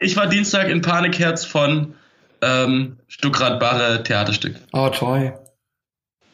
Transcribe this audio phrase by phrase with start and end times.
[0.00, 1.94] Ich war Dienstag in Panikherz von
[2.40, 4.56] ähm, Stuckrad Barre Theaterstück.
[4.72, 5.38] Oh, toll.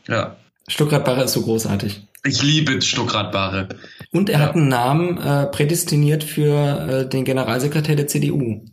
[0.07, 0.37] Ja.
[0.69, 2.03] Stuckrad Barre ist so großartig.
[2.25, 3.69] Ich liebe Stuckrad Barre.
[4.13, 4.47] Und er Ja.
[4.47, 8.65] hat einen Namen äh, prädestiniert für äh, den Generalsekretär der CDU.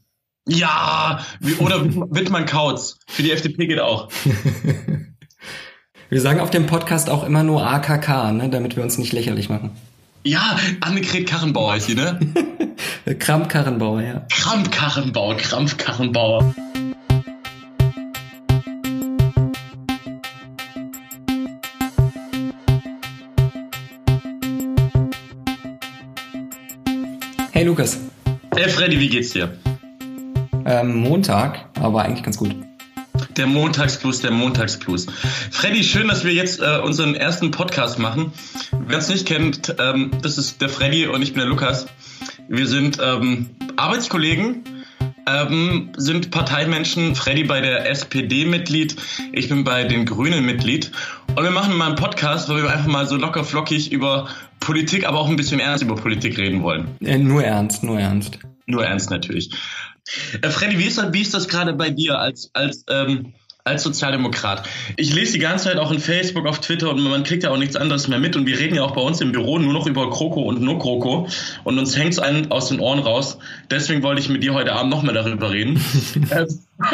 [0.47, 1.23] Ja,
[1.60, 2.99] oder Wittmann Kautz.
[3.08, 4.10] Für die FDP geht auch.
[6.10, 9.47] Wir sagen auf dem Podcast auch immer nur AKK, ne, damit wir uns nicht lächerlich
[9.47, 9.71] machen.
[10.24, 12.19] Ja, Annegret Karrenbauer ist sie, ne?
[13.19, 14.26] Kramp-Karrenbauer, ja.
[14.29, 16.54] Krampfkarrenbauer, Krampfkarrenbauer.
[27.52, 28.00] Hey Lukas,
[28.56, 29.58] Hey Freddy, wie geht's dir?
[30.66, 32.56] ähm, Montag, aber eigentlich ganz gut.
[33.41, 35.08] Der Montagsblues, der Montagsblues.
[35.50, 38.34] Freddy, schön, dass wir jetzt äh, unseren ersten Podcast machen.
[38.86, 41.88] Wer es nicht kennt, ähm, das ist der Freddy und ich bin der Lukas.
[42.48, 44.64] Wir sind ähm, Arbeitskollegen,
[45.27, 47.16] ähm, sind Parteimenschen.
[47.16, 48.95] Freddy bei der SPD Mitglied,
[49.31, 50.92] ich bin bei den Grünen Mitglied.
[51.36, 55.08] Und wir machen mal einen Podcast, wo wir einfach mal so locker flockig über Politik,
[55.08, 56.89] aber auch ein bisschen ernst über Politik reden wollen.
[57.03, 58.38] Äh, nur ernst, nur ernst.
[58.67, 59.50] Nur ernst natürlich.
[60.41, 63.83] Äh, Freddy, wie ist das, wie ist das gerade bei dir als, als, ähm, als
[63.83, 64.67] Sozialdemokrat?
[64.97, 67.57] Ich lese die ganze Zeit auch in Facebook, auf Twitter und man kriegt ja auch
[67.57, 69.88] nichts anderes mehr mit und wir reden ja auch bei uns im Büro nur noch
[69.88, 71.27] über Kroko und nur Kroko
[71.63, 73.38] und uns hängt's einen aus den Ohren raus.
[73.69, 75.83] Deswegen wollte ich mit dir heute Abend noch mal darüber reden.
[76.31, 76.47] Ähm,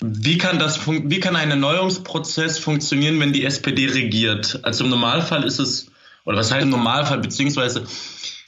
[0.00, 4.60] Wie kann das wie kann ein Erneuerungsprozess funktionieren, wenn die SPD regiert?
[4.62, 5.90] Also im Normalfall ist es,
[6.24, 7.84] oder was heißt im Normalfall, beziehungsweise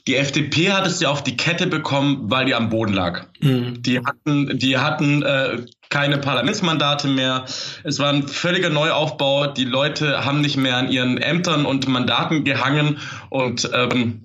[0.07, 3.27] die FDP hat es ja auf die Kette bekommen, weil die am Boden lag.
[3.41, 3.83] Mhm.
[3.83, 7.45] Die hatten, die hatten äh, keine Parlamentsmandate mehr.
[7.85, 9.47] Es war ein völliger Neuaufbau.
[9.49, 12.99] Die Leute haben nicht mehr an ihren Ämtern und Mandaten gehangen
[13.31, 14.25] und ähm,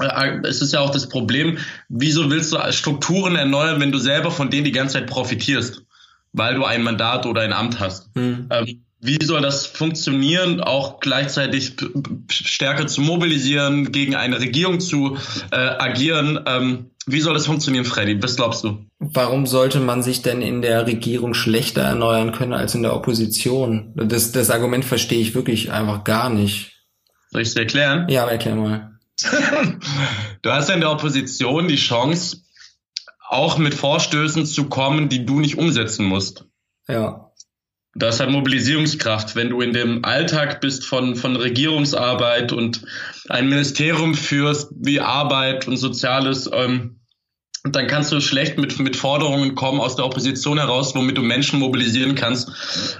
[0.00, 4.30] äh, es ist ja auch das Problem, wieso willst du Strukturen erneuern, wenn du selber
[4.30, 5.82] von denen die ganze Zeit profitierst,
[6.32, 8.14] weil du ein Mandat oder ein Amt hast?
[8.16, 8.46] Mhm.
[8.50, 11.74] Ähm, wie soll das funktionieren, auch gleichzeitig
[12.30, 15.18] stärker zu mobilisieren, gegen eine Regierung zu
[15.50, 16.38] äh, agieren?
[16.46, 18.22] Ähm, wie soll das funktionieren, Freddy?
[18.22, 18.86] Was glaubst du?
[19.00, 23.92] Warum sollte man sich denn in der Regierung schlechter erneuern können als in der Opposition?
[23.96, 26.70] Das, das Argument verstehe ich wirklich einfach gar nicht.
[27.30, 28.08] Soll ich es erklären?
[28.08, 28.92] Ja, erklär mal.
[30.42, 32.38] Du hast ja in der Opposition die Chance,
[33.28, 36.46] auch mit Vorstößen zu kommen, die du nicht umsetzen musst.
[36.88, 37.31] Ja.
[37.94, 39.36] Das hat Mobilisierungskraft.
[39.36, 42.82] Wenn du in dem Alltag bist von, von Regierungsarbeit und
[43.28, 47.00] ein Ministerium führst wie Arbeit und Soziales, ähm,
[47.64, 51.60] dann kannst du schlecht mit, mit Forderungen kommen aus der Opposition heraus, womit du Menschen
[51.60, 52.50] mobilisieren kannst,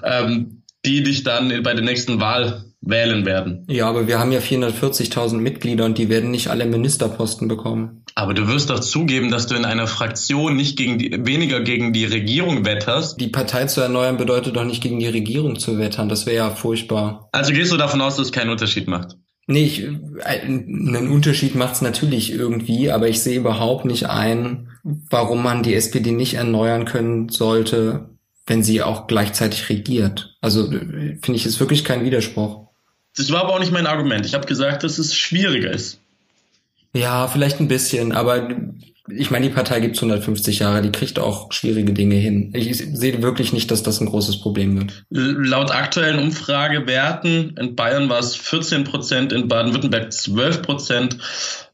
[0.04, 3.64] ähm, die dich dann bei der nächsten Wahl wählen werden.
[3.68, 8.01] Ja, aber wir haben ja 440.000 Mitglieder und die werden nicht alle Ministerposten bekommen.
[8.14, 11.92] Aber du wirst doch zugeben, dass du in einer Fraktion nicht gegen die, weniger gegen
[11.92, 13.20] die Regierung wetterst.
[13.20, 16.08] Die Partei zu erneuern bedeutet doch nicht gegen die Regierung zu wettern.
[16.08, 17.28] Das wäre ja furchtbar.
[17.32, 19.16] Also gehst du davon aus, dass es keinen Unterschied macht?
[19.46, 19.90] Nee, ich, äh,
[20.24, 25.74] einen Unterschied macht es natürlich irgendwie, aber ich sehe überhaupt nicht ein, warum man die
[25.74, 28.10] SPD nicht erneuern können sollte,
[28.46, 30.36] wenn sie auch gleichzeitig regiert.
[30.40, 32.68] Also äh, finde ich, ist wirklich kein Widerspruch.
[33.16, 34.24] Das war aber auch nicht mein Argument.
[34.26, 36.01] Ich habe gesagt, dass es schwieriger ist.
[36.94, 38.48] Ja, vielleicht ein bisschen, aber
[39.08, 42.52] ich meine, die Partei gibt's 150 Jahre, die kriegt auch schwierige Dinge hin.
[42.54, 45.04] Ich sehe wirklich nicht, dass das ein großes Problem wird.
[45.10, 51.18] Laut aktuellen Umfragewerten in Bayern war es 14 Prozent, in Baden-Württemberg 12 Prozent.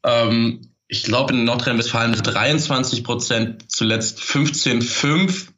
[0.05, 5.49] Ähm, ich glaube in Nordrhein-Westfalen 23 Prozent, zuletzt 15,5.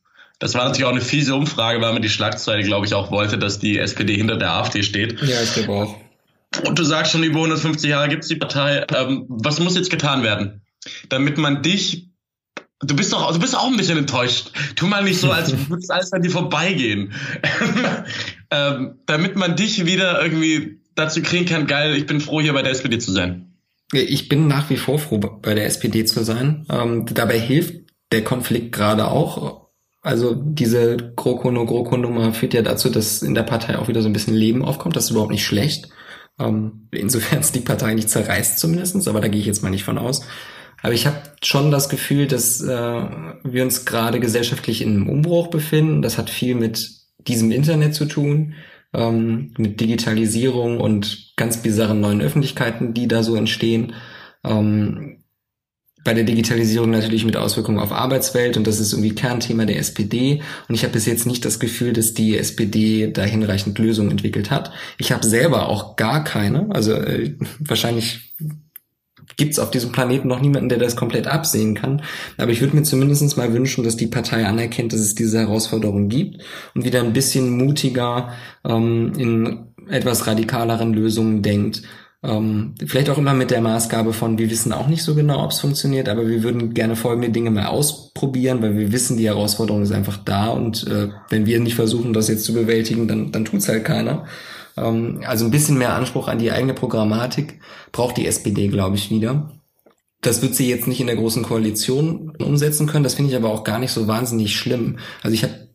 [0.41, 3.39] Das war natürlich auch eine fiese Umfrage, weil man die Schlagzeile, glaube ich, auch wollte,
[3.39, 5.21] dass die SPD hinter der AfD steht.
[5.23, 5.97] Ja, ich glaube auch.
[6.67, 8.85] Und du sagst schon, über 150 Jahre gibt's die Partei.
[8.95, 10.63] Ähm, was muss jetzt getan werden,
[11.09, 12.11] damit man dich
[12.83, 14.53] Du bist doch, du bist auch ein bisschen enttäuscht.
[14.75, 17.13] Tu mal nicht so, als würde es alles an dir vorbeigehen.
[18.51, 22.63] ähm, damit man dich wieder irgendwie dazu kriegen kann, geil, ich bin froh, hier bei
[22.63, 23.53] der SPD zu sein.
[23.93, 26.65] Ich bin nach wie vor froh, bei der SPD zu sein.
[26.71, 29.69] Ähm, dabei hilft der Konflikt gerade auch.
[30.01, 34.35] Also diese GroKo-No-GroKo-Nummer führt ja dazu, dass in der Partei auch wieder so ein bisschen
[34.35, 34.97] Leben aufkommt.
[34.97, 35.91] Das ist überhaupt nicht schlecht.
[36.41, 39.85] Ähm, insofern es die Partei nicht zerreißt zumindestens, aber da gehe ich jetzt mal nicht
[39.85, 40.23] von aus.
[40.83, 42.67] Aber ich habe schon das Gefühl, dass äh,
[43.45, 46.01] wir uns gerade gesellschaftlich in einem Umbruch befinden.
[46.01, 48.55] Das hat viel mit diesem Internet zu tun,
[48.95, 53.93] ähm, mit Digitalisierung und ganz bizarren neuen Öffentlichkeiten, die da so entstehen.
[54.43, 55.20] Ähm,
[56.05, 60.41] bei der Digitalisierung natürlich mit Auswirkungen auf Arbeitswelt und das ist irgendwie Kernthema der SPD.
[60.69, 64.51] Und ich habe bis jetzt nicht das Gefühl, dass die SPD da hinreichend Lösungen entwickelt
[64.51, 64.73] hat.
[64.99, 66.69] Ich habe selber auch gar keine.
[66.71, 68.35] Also äh, wahrscheinlich
[69.37, 72.03] gibt es auf diesem Planeten noch niemanden, der das komplett absehen kann.
[72.37, 76.09] Aber ich würde mir zumindest mal wünschen, dass die Partei anerkennt, dass es diese Herausforderung
[76.09, 76.43] gibt
[76.75, 78.33] und wieder ein bisschen mutiger
[78.65, 81.83] ähm, in etwas radikaleren Lösungen denkt.
[82.23, 85.53] Ähm, vielleicht auch immer mit der Maßgabe von, wir wissen auch nicht so genau, ob
[85.53, 89.83] es funktioniert, aber wir würden gerne folgende Dinge mal ausprobieren, weil wir wissen, die Herausforderung
[89.83, 93.47] ist einfach da und äh, wenn wir nicht versuchen, das jetzt zu bewältigen, dann, dann
[93.47, 94.27] tut's halt keiner.
[94.77, 97.61] Ähm, also ein bisschen mehr Anspruch an die eigene Programmatik
[97.93, 99.53] braucht die SPD, glaube ich, wieder.
[100.21, 103.05] Das wird sie jetzt nicht in der großen Koalition umsetzen können.
[103.05, 104.99] Das finde ich aber auch gar nicht so wahnsinnig schlimm.
[105.23, 105.70] Also ich habe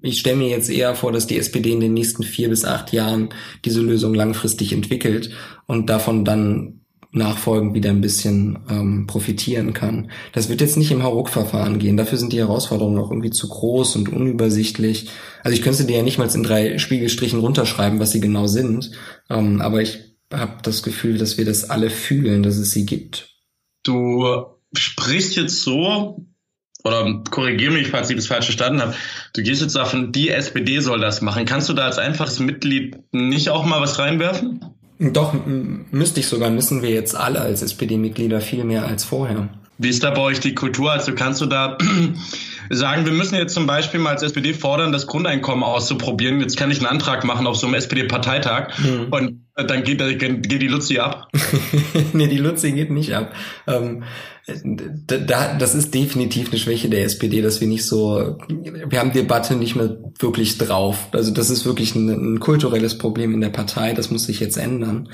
[0.00, 2.92] ich stelle mir jetzt eher vor, dass die SPD in den nächsten vier bis acht
[2.92, 3.30] Jahren
[3.64, 5.30] diese Lösung langfristig entwickelt
[5.66, 6.80] und davon dann
[7.12, 10.10] nachfolgend wieder ein bisschen ähm, profitieren kann.
[10.32, 11.96] Das wird jetzt nicht im Hauruck-Verfahren gehen.
[11.96, 15.08] Dafür sind die Herausforderungen auch irgendwie zu groß und unübersichtlich.
[15.42, 18.92] Also ich könnte dir ja nicht mal in drei Spiegelstrichen runterschreiben, was sie genau sind.
[19.28, 23.34] Ähm, aber ich habe das Gefühl, dass wir das alle fühlen, dass es sie gibt.
[23.82, 24.24] Du
[24.72, 26.24] sprichst jetzt so,
[26.84, 28.94] oder korrigiere mich, falls ich das falsch verstanden habe,
[29.34, 31.44] du gehst jetzt davon, die SPD soll das machen.
[31.44, 34.64] Kannst du da als einfaches Mitglied nicht auch mal was reinwerfen?
[34.98, 35.34] Doch,
[35.90, 39.48] müsste ich sogar, müssen wir jetzt alle als SPD-Mitglieder viel mehr als vorher.
[39.78, 40.92] Wie ist da bei euch die Kultur?
[40.92, 41.78] Also kannst du da
[42.70, 46.40] sagen, wir müssen jetzt zum Beispiel mal als SPD fordern, das Grundeinkommen auszuprobieren.
[46.40, 49.08] Jetzt kann ich einen Antrag machen auf so einem SPD-Parteitag mhm.
[49.10, 51.28] und dann geht, geht die Luzi ab.
[52.12, 53.34] nee, die Luzi geht nicht ab.
[53.66, 54.04] Ähm,
[55.06, 59.56] da, das ist definitiv eine Schwäche der SPD, dass wir nicht so, wir haben Debatte
[59.56, 61.08] nicht mehr wirklich drauf.
[61.12, 64.56] Also das ist wirklich ein, ein kulturelles Problem in der Partei, das muss sich jetzt
[64.56, 65.08] ändern.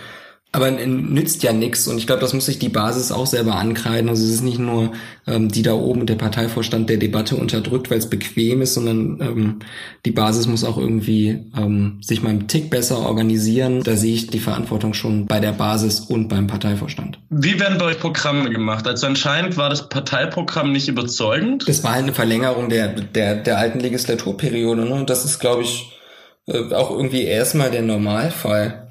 [0.56, 4.08] Aber nützt ja nichts und ich glaube, das muss sich die Basis auch selber ankreiden.
[4.08, 4.92] Also es ist nicht nur
[5.26, 9.58] ähm, die da oben der Parteivorstand der Debatte unterdrückt, weil es bequem ist, sondern ähm,
[10.06, 13.82] die Basis muss auch irgendwie ähm, sich mal einen Tick besser organisieren.
[13.82, 17.18] Da sehe ich die Verantwortung schon bei der Basis und beim Parteivorstand.
[17.28, 18.88] Wie werden bei euch Programme gemacht?
[18.88, 21.68] Also anscheinend war das Parteiprogramm nicht überzeugend.
[21.68, 24.86] Das war halt eine Verlängerung der, der, der alten Legislaturperiode.
[24.86, 24.94] Ne?
[24.94, 25.92] Und das ist, glaube ich,
[26.46, 28.85] äh, auch irgendwie erstmal der Normalfall.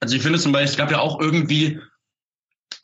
[0.00, 1.80] Also ich finde zum Beispiel, es gab ja auch irgendwie,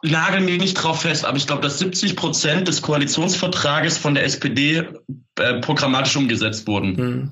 [0.02, 4.24] nageln wir nicht drauf fest, aber ich glaube, dass 70 Prozent des Koalitionsvertrages von der
[4.24, 4.88] SPD
[5.38, 6.92] äh, programmatisch umgesetzt wurden.
[6.94, 7.30] Mhm.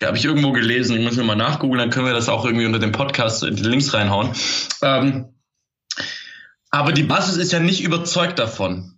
[0.00, 0.96] Ja, habe ich irgendwo gelesen.
[0.96, 3.56] Ich muss mir mal nachgoogeln, dann können wir das auch irgendwie unter dem Podcast in
[3.56, 4.30] die Links reinhauen.
[4.80, 5.34] Ähm,
[6.70, 8.97] aber die Basis ist ja nicht überzeugt davon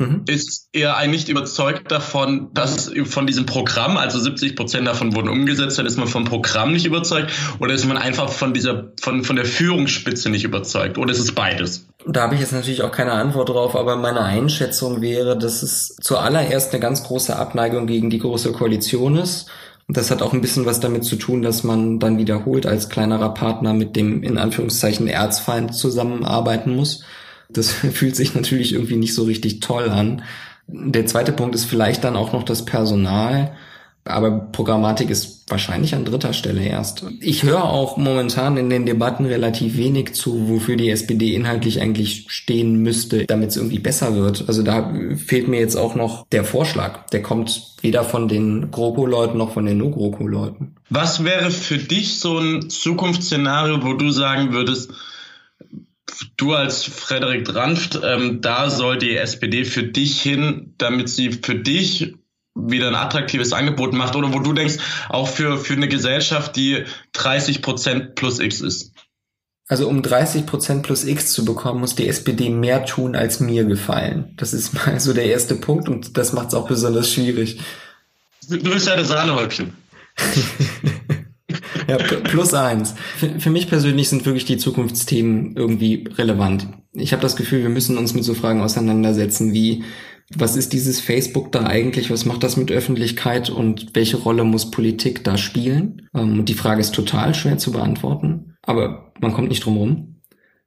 [0.00, 0.24] mhm.
[0.26, 5.78] ist er eigentlich überzeugt davon, dass von diesem Programm, also 70 Prozent davon wurden umgesetzt,
[5.78, 7.30] dann ist man vom Programm nicht überzeugt
[7.60, 11.32] oder ist man einfach von dieser, von, von der Führungsspitze nicht überzeugt oder ist es
[11.32, 11.86] beides?
[12.06, 15.96] Da habe ich jetzt natürlich auch keine Antwort drauf, aber meine Einschätzung wäre, dass es
[16.00, 19.50] zuallererst eine ganz große Abneigung gegen die große Koalition ist.
[19.86, 22.88] Und das hat auch ein bisschen was damit zu tun, dass man dann wiederholt als
[22.88, 27.02] kleinerer Partner mit dem in Anführungszeichen Erzfeind zusammenarbeiten muss.
[27.52, 30.22] Das fühlt sich natürlich irgendwie nicht so richtig toll an.
[30.66, 33.52] Der zweite Punkt ist vielleicht dann auch noch das Personal.
[34.04, 37.04] Aber Programmatik ist wahrscheinlich an dritter Stelle erst.
[37.20, 42.26] Ich höre auch momentan in den Debatten relativ wenig zu, wofür die SPD inhaltlich eigentlich
[42.28, 44.44] stehen müsste, damit es irgendwie besser wird.
[44.48, 47.06] Also da fehlt mir jetzt auch noch der Vorschlag.
[47.08, 50.76] Der kommt weder von den GroKo-Leuten noch von den No-GroKo-Leuten.
[50.88, 54.92] Was wäre für dich so ein Zukunftsszenario, wo du sagen würdest,
[56.36, 61.54] du als Frederik Dranft, ähm, da soll die SPD für dich hin, damit sie für
[61.54, 62.14] dich
[62.54, 64.76] wieder ein attraktives Angebot macht oder wo du denkst,
[65.08, 68.92] auch für, für eine Gesellschaft, die 30 Prozent plus X ist?
[69.68, 73.64] Also um 30 Prozent plus X zu bekommen, muss die SPD mehr tun, als mir
[73.64, 74.34] gefallen.
[74.36, 77.60] Das ist mal so der erste Punkt und das macht es auch besonders schwierig.
[78.48, 79.74] Du bist ja das Sahnehäubchen.
[81.90, 82.94] Ja, plus eins.
[83.16, 86.68] Für, für, mich persönlich sind wirklich die Zukunftsthemen irgendwie relevant.
[86.92, 89.84] Ich habe das Gefühl, wir müssen uns mit so Fragen auseinandersetzen wie,
[90.34, 94.70] was ist dieses Facebook da eigentlich, was macht das mit Öffentlichkeit und welche Rolle muss
[94.70, 96.08] Politik da spielen?
[96.14, 100.20] Ähm, und die Frage ist total schwer zu beantworten, aber man kommt nicht drum rum.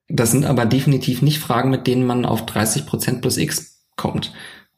[0.09, 4.33] Das sind aber definitiv nicht Fragen, mit denen man auf 30 Prozent plus X kommt.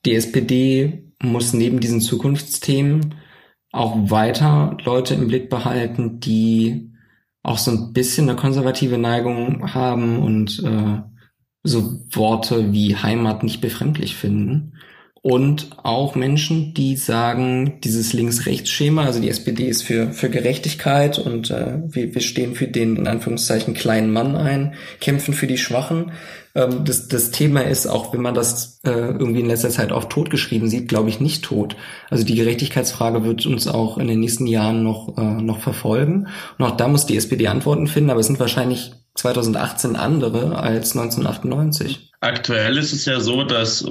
[0.06, 3.16] Die SPD muss neben diesen Zukunftsthemen
[3.76, 6.92] auch weiter Leute im Blick behalten, die
[7.44, 11.02] auch so ein bisschen eine konservative Neigung haben und äh,
[11.64, 14.74] so Worte wie Heimat nicht befremdlich finden.
[15.22, 21.50] Und auch Menschen, die sagen, dieses Links-Rechts-Schema, also die SPD ist für, für Gerechtigkeit und
[21.50, 26.12] äh, wir, wir stehen für den in Anführungszeichen kleinen Mann ein, kämpfen für die Schwachen.
[26.56, 30.10] Ähm, das, das Thema ist, auch wenn man das äh, irgendwie in letzter Zeit auf
[30.10, 31.76] tot geschrieben sieht, glaube ich, nicht tot.
[32.10, 36.28] Also die Gerechtigkeitsfrage wird uns auch in den nächsten Jahren noch, äh, noch verfolgen.
[36.58, 40.96] Und auch da muss die SPD Antworten finden, aber es sind wahrscheinlich 2018 andere als
[40.96, 42.12] 1998.
[42.22, 43.86] Aktuell ist es ja so, dass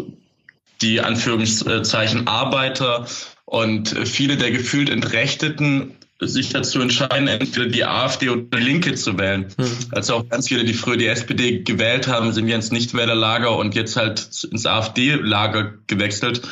[0.82, 3.06] die Anführungszeichen Arbeiter
[3.44, 9.18] und viele der gefühlt Entrechteten sich dazu entscheiden, entweder die AfD oder die Linke zu
[9.18, 9.46] wählen.
[9.56, 9.76] Mhm.
[9.90, 13.96] Also auch ganz viele, die früher die SPD gewählt haben, sind jetzt Nichtwählerlager und jetzt
[13.96, 16.42] halt ins AfD-Lager gewechselt.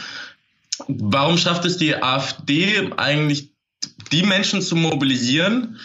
[0.88, 3.50] Warum schafft es die AfD eigentlich,
[4.11, 5.78] die Menschen zu mobilisieren,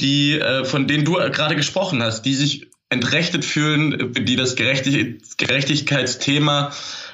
[0.00, 6.72] die, äh, von denen du gerade gesprochen hast, die sich entrechtet fühlen, die das Gerechtigkeitsthema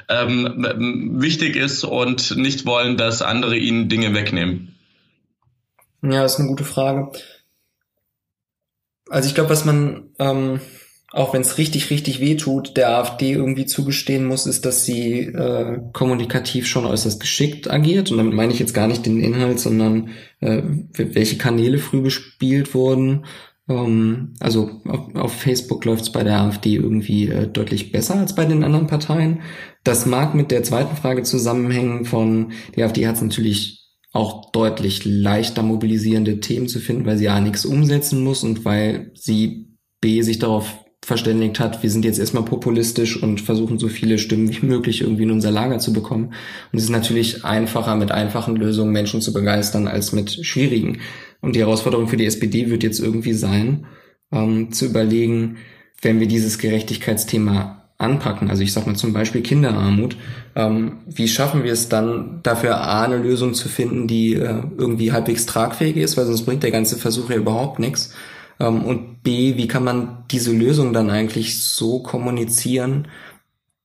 [0.09, 4.75] ähm, wichtig ist und nicht wollen, dass andere ihnen Dinge wegnehmen?
[6.03, 7.11] Ja, das ist eine gute Frage.
[9.09, 10.61] Also ich glaube, was man, ähm,
[11.13, 15.23] auch wenn es richtig, richtig weh tut, der AfD irgendwie zugestehen muss, ist, dass sie
[15.23, 18.11] äh, kommunikativ schon äußerst geschickt agiert.
[18.11, 20.63] Und damit meine ich jetzt gar nicht den Inhalt, sondern äh,
[20.95, 23.27] welche Kanäle früh bespielt wurden.
[23.69, 28.37] Ähm, also auf, auf Facebook läuft es bei der AfD irgendwie äh, deutlich besser als
[28.37, 29.41] bei den anderen Parteien.
[29.83, 33.80] Das mag mit der zweiten Frage zusammenhängen von, die AfD hat es natürlich
[34.13, 39.13] auch deutlich leichter mobilisierende Themen zu finden, weil sie A nichts umsetzen muss und weil
[39.15, 39.69] sie
[40.01, 44.51] B sich darauf verständigt hat, wir sind jetzt erstmal populistisch und versuchen so viele Stimmen
[44.51, 46.35] wie möglich irgendwie in unser Lager zu bekommen.
[46.73, 50.99] Und es ist natürlich einfacher, mit einfachen Lösungen Menschen zu begeistern, als mit schwierigen.
[51.41, 53.87] Und die Herausforderung für die SPD wird jetzt irgendwie sein,
[54.31, 55.57] ähm, zu überlegen,
[56.03, 58.51] wenn wir dieses Gerechtigkeitsthema anpacken.
[58.51, 60.17] Also ich sag mal zum Beispiel Kinderarmut.
[60.57, 65.13] Ähm, wie schaffen wir es dann, dafür A, eine Lösung zu finden, die äh, irgendwie
[65.13, 68.13] halbwegs tragfähig ist, weil sonst bringt der ganze Versuch ja überhaupt nichts.
[68.59, 73.09] Ähm, und B, wie kann man diese Lösung dann eigentlich so kommunizieren,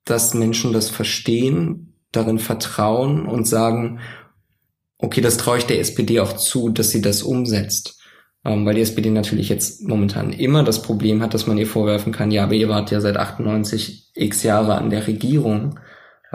[0.05, 3.99] dass Menschen das verstehen, darin vertrauen und sagen,
[4.97, 7.95] okay, das traue ich der SPD auch zu, dass sie das umsetzt
[8.45, 12.13] ähm, weil die SPD natürlich jetzt momentan immer das Problem hat, dass man ihr vorwerfen
[12.13, 15.79] kann, ja, aber ihr wart ja seit 98 x Jahre an der Regierung.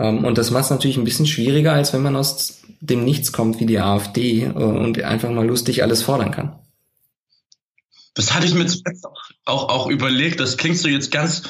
[0.01, 3.31] Ähm, und das macht es natürlich ein bisschen schwieriger, als wenn man aus dem Nichts
[3.31, 6.55] kommt wie die AfD äh, und einfach mal lustig alles fordern kann.
[8.15, 9.05] Das hatte ich mir zuletzt
[9.45, 10.39] auch, auch überlegt.
[10.39, 11.43] Das klingt so jetzt ganz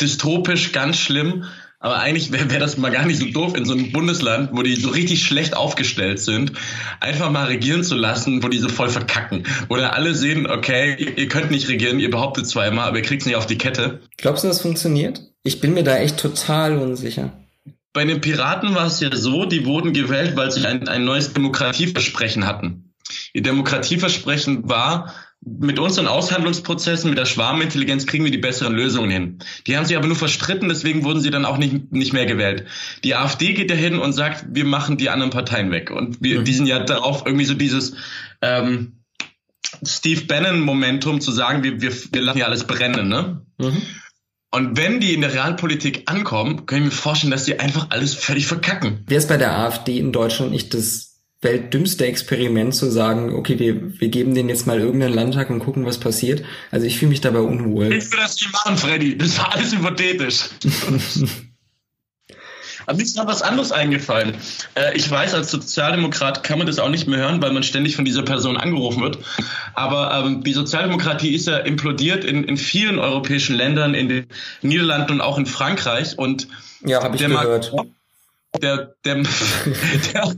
[0.00, 1.44] dystopisch, ganz schlimm.
[1.82, 4.62] Aber eigentlich wäre wär das mal gar nicht so doof, in so einem Bundesland, wo
[4.62, 6.52] die so richtig schlecht aufgestellt sind,
[7.00, 9.44] einfach mal regieren zu lassen, wo die so voll verkacken.
[9.68, 13.22] Wo da alle sehen, okay, ihr könnt nicht regieren, ihr behauptet zweimal, aber ihr kriegt
[13.22, 14.00] es nicht auf die Kette.
[14.18, 15.22] Glaubst du, das funktioniert?
[15.42, 17.32] Ich bin mir da echt total unsicher.
[17.92, 21.32] Bei den Piraten war es ja so, die wurden gewählt, weil sie ein, ein neues
[21.32, 22.94] Demokratieversprechen hatten.
[23.32, 29.38] Ihr Demokratieversprechen war, mit unseren Aushandlungsprozessen, mit der Schwarmintelligenz kriegen wir die besseren Lösungen hin.
[29.66, 32.66] Die haben sich aber nur verstritten, deswegen wurden sie dann auch nicht, nicht mehr gewählt.
[33.04, 35.90] Die AfD geht dahin und sagt, wir machen die anderen Parteien weg.
[35.90, 36.44] Und wir, mhm.
[36.44, 37.94] die sind ja darauf irgendwie so dieses
[38.42, 39.00] ähm,
[39.82, 43.08] Steve Bannon-Momentum zu sagen, wir, wir, wir lassen ja alles brennen.
[43.08, 43.40] Ne?
[43.58, 43.82] Mhm.
[44.52, 48.14] Und wenn die in der Realpolitik ankommen, können wir mir vorstellen, dass sie einfach alles
[48.14, 49.04] völlig verkacken.
[49.06, 53.98] Wäre es bei der AfD in Deutschland nicht das weltdümmste Experiment zu sagen, okay, wir,
[53.98, 56.44] wir geben den jetzt mal irgendeinen Landtag und gucken, was passiert.
[56.70, 57.92] Also ich fühle mich dabei unwohl.
[57.92, 59.16] Ich will das nicht machen, Freddy.
[59.16, 60.50] Das war alles hypothetisch.
[62.90, 64.34] Aber mir ist noch was anderes eingefallen.
[64.74, 67.94] Äh, ich weiß, als Sozialdemokrat kann man das auch nicht mehr hören, weil man ständig
[67.94, 69.18] von dieser Person angerufen wird.
[69.74, 74.26] Aber ähm, die Sozialdemokratie ist ja implodiert in, in vielen europäischen Ländern, in den
[74.62, 76.18] Niederlanden und auch in Frankreich.
[76.18, 76.48] Und
[76.84, 77.72] ja, habe ich gehört.
[78.60, 79.14] Der, der,
[80.12, 80.34] der,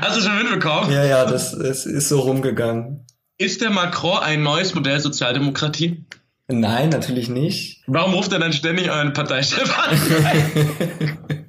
[0.00, 0.90] Hast du schon mitbekommen?
[0.90, 3.06] Ja, ja, das, das ist so rumgegangen.
[3.38, 6.04] Ist der Macron ein neues Modell Sozialdemokratie?
[6.48, 7.84] Nein, natürlich nicht.
[7.86, 11.38] Warum ruft er dann ständig euren Parteichef an?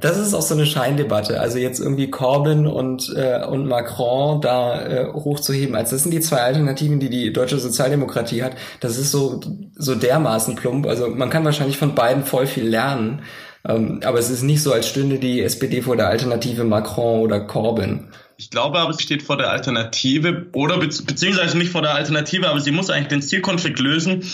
[0.00, 1.40] das ist auch so eine Scheindebatte.
[1.40, 6.20] Also jetzt irgendwie Corbyn und, äh, und Macron da äh, hochzuheben, als das sind die
[6.20, 8.56] zwei Alternativen, die die deutsche Sozialdemokratie hat.
[8.80, 9.40] Das ist so,
[9.74, 10.86] so dermaßen plump.
[10.86, 13.22] Also man kann wahrscheinlich von beiden voll viel lernen.
[13.68, 17.40] Ähm, aber es ist nicht so, als stünde die SPD vor der Alternative Macron oder
[17.40, 18.08] Corbyn.
[18.38, 22.48] Ich glaube aber, sie steht vor der Alternative oder be beziehungsweise nicht vor der Alternative,
[22.48, 24.24] aber sie muss eigentlich den Zielkonflikt lösen.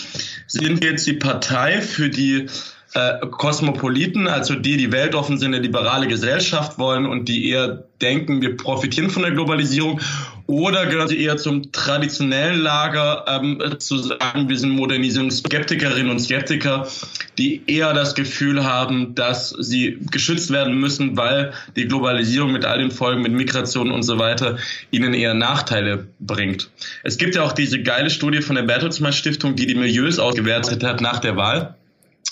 [0.47, 2.47] Sind jetzt die Partei für die
[2.93, 8.41] äh, Kosmopoliten, also die, die weltoffen sind, eine liberale Gesellschaft wollen und die eher denken,
[8.41, 9.99] wir profitieren von der Globalisierung,
[10.45, 16.87] oder gehören sie eher zum traditionellen Lager, ähm, zu sagen, wir sind Modernisierungsskeptikerinnen und Skeptiker,
[17.37, 22.79] die eher das Gefühl haben, dass sie geschützt werden müssen, weil die Globalisierung mit all
[22.79, 24.57] den Folgen, mit Migration und so weiter,
[24.91, 26.69] ihnen eher Nachteile bringt.
[27.03, 30.83] Es gibt ja auch diese geile Studie von der Bertelsmann Stiftung, die die Milieus ausgewertet
[30.83, 31.75] hat nach der Wahl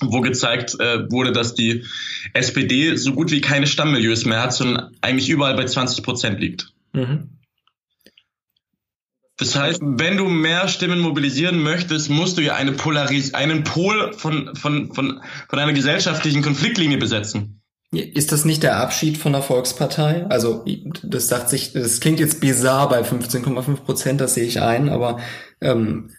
[0.01, 1.85] wo gezeigt äh, wurde, dass die
[2.33, 6.73] SPD so gut wie keine Stammmilieus mehr hat, sondern eigentlich überall bei 20 Prozent liegt.
[6.93, 7.29] Mhm.
[9.37, 14.13] Das heißt, wenn du mehr Stimmen mobilisieren möchtest, musst du ja eine Polaris einen Pol
[14.13, 17.61] von, von, von, von einer gesellschaftlichen Konfliktlinie besetzen.
[17.91, 20.25] Ist das nicht der Abschied von der Volkspartei?
[20.29, 20.63] Also
[21.03, 25.19] das sagt sich, das klingt jetzt bizarr bei 15,5 Prozent, das sehe ich ein, aber
[25.59, 26.11] ähm,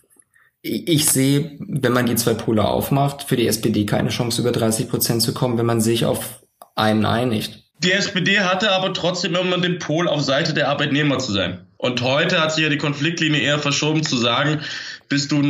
[0.63, 4.89] ich sehe, wenn man die zwei Pole aufmacht, für die SPD keine Chance über 30
[4.89, 6.41] Prozent zu kommen, wenn man sich auf
[6.77, 7.65] einen einigt.
[7.79, 11.67] Die SPD hatte aber trotzdem immer den Pol auf Seite der Arbeitnehmer zu sein.
[11.79, 14.61] Und heute hat sich ja die Konfliktlinie eher verschoben zu sagen,
[15.09, 15.43] bist du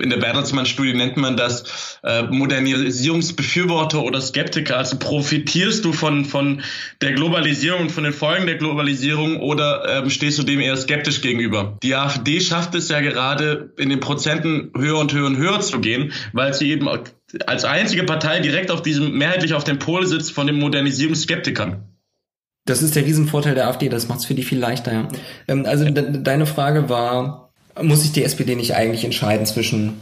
[0.00, 4.76] in der Bertelsmann-Studie nennt man das äh, Modernisierungsbefürworter oder Skeptiker.
[4.78, 6.62] Also profitierst du von, von
[7.00, 11.20] der Globalisierung und von den Folgen der Globalisierung oder ähm, stehst du dem eher skeptisch
[11.20, 11.78] gegenüber?
[11.82, 15.80] Die AfD schafft es ja gerade in den Prozenten höher und höher und höher zu
[15.80, 16.88] gehen, weil sie eben
[17.46, 21.88] als einzige Partei direkt auf diesem, mehrheitlich auf dem Pol sitzt von den Modernisierungsskeptikern.
[22.64, 24.92] Das ist der Riesenvorteil der AfD, das macht es für die viel leichter.
[24.92, 25.08] Ja.
[25.48, 30.00] Ähm, also de deine Frage war, muss sich die SPD nicht eigentlich entscheiden zwischen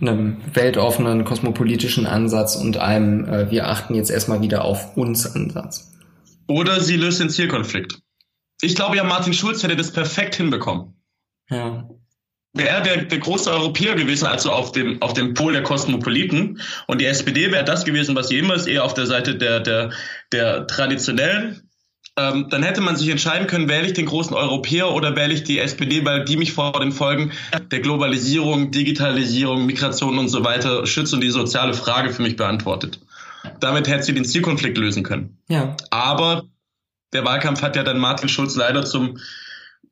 [0.00, 5.92] einem weltoffenen, kosmopolitischen Ansatz und einem, äh, wir achten jetzt erstmal wieder auf uns Ansatz?
[6.46, 7.98] Oder sie löst den Zielkonflikt.
[8.60, 10.94] Ich glaube ja, Martin Schulz hätte das perfekt hinbekommen.
[11.50, 11.88] Ja.
[12.54, 16.60] Wäre er der, der große Europäer gewesen, also auf dem, auf dem Pol der Kosmopoliten.
[16.86, 19.60] Und die SPD wäre das gewesen, was sie immer ist, eher auf der Seite der,
[19.60, 19.90] der,
[20.32, 21.67] der traditionellen
[22.18, 25.44] ähm, dann hätte man sich entscheiden können, wähle ich den großen Europäer oder wähle ich
[25.44, 27.32] die SPD, weil die mich vor den Folgen
[27.70, 32.98] der Globalisierung, Digitalisierung, Migration und so weiter schützt und die soziale Frage für mich beantwortet.
[33.60, 35.38] Damit hätte sie den Zielkonflikt lösen können.
[35.48, 35.76] Ja.
[35.90, 36.44] Aber
[37.12, 39.18] der Wahlkampf hat ja dann Martin Schulz leider zum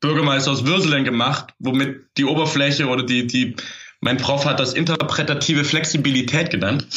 [0.01, 3.55] Bürgermeister aus Würselen gemacht, womit die Oberfläche oder die, die
[3.99, 6.87] mein Prof hat das interpretative Flexibilität genannt.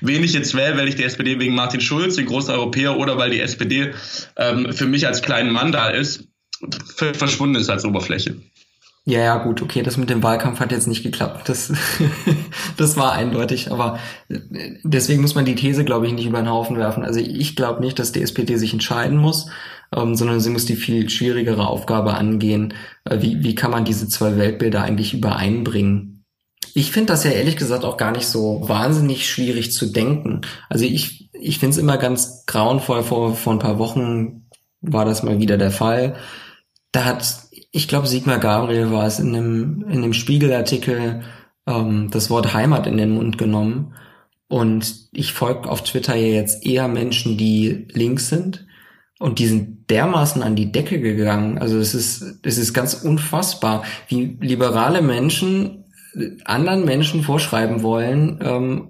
[0.00, 3.18] Wen ich jetzt wähle, weil ich die SPD wegen Martin Schulz, den großen Europäer, oder
[3.18, 3.92] weil die SPD
[4.36, 6.28] ähm, für mich als kleinen Mann da ist,
[6.94, 8.36] verschwunden ist als Oberfläche.
[9.06, 11.48] Ja, ja, gut, okay, das mit dem Wahlkampf hat jetzt nicht geklappt.
[11.48, 11.72] Das,
[12.76, 14.38] das war eindeutig, aber äh,
[14.82, 17.02] deswegen muss man die These, glaube ich, nicht über den Haufen werfen.
[17.02, 19.50] Also ich glaube nicht, dass die SPD sich entscheiden muss,
[19.94, 22.74] ähm, sondern sie muss die viel schwierigere Aufgabe angehen.
[23.04, 26.19] Äh, wie, wie kann man diese zwei Weltbilder eigentlich übereinbringen?
[26.74, 30.42] Ich finde das ja ehrlich gesagt auch gar nicht so wahnsinnig schwierig zu denken.
[30.68, 33.02] Also ich, ich finde es immer ganz grauenvoll.
[33.02, 34.46] Vor, vor ein paar Wochen
[34.80, 36.16] war das mal wieder der Fall.
[36.92, 37.24] Da hat,
[37.70, 41.22] ich glaube, Sigmar Gabriel war es in einem, in einem Spiegelartikel
[41.66, 43.94] ähm, das Wort Heimat in den Mund genommen.
[44.48, 48.66] Und ich folge auf Twitter ja jetzt eher Menschen, die links sind.
[49.20, 51.58] Und die sind dermaßen an die Decke gegangen.
[51.58, 55.79] Also es ist, es ist ganz unfassbar, wie liberale Menschen
[56.44, 58.88] anderen Menschen vorschreiben wollen, ähm,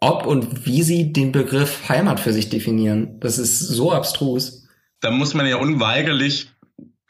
[0.00, 3.18] ob und wie sie den Begriff Heimat für sich definieren.
[3.20, 4.66] Das ist so abstrus.
[5.00, 6.50] Da muss man ja unweigerlich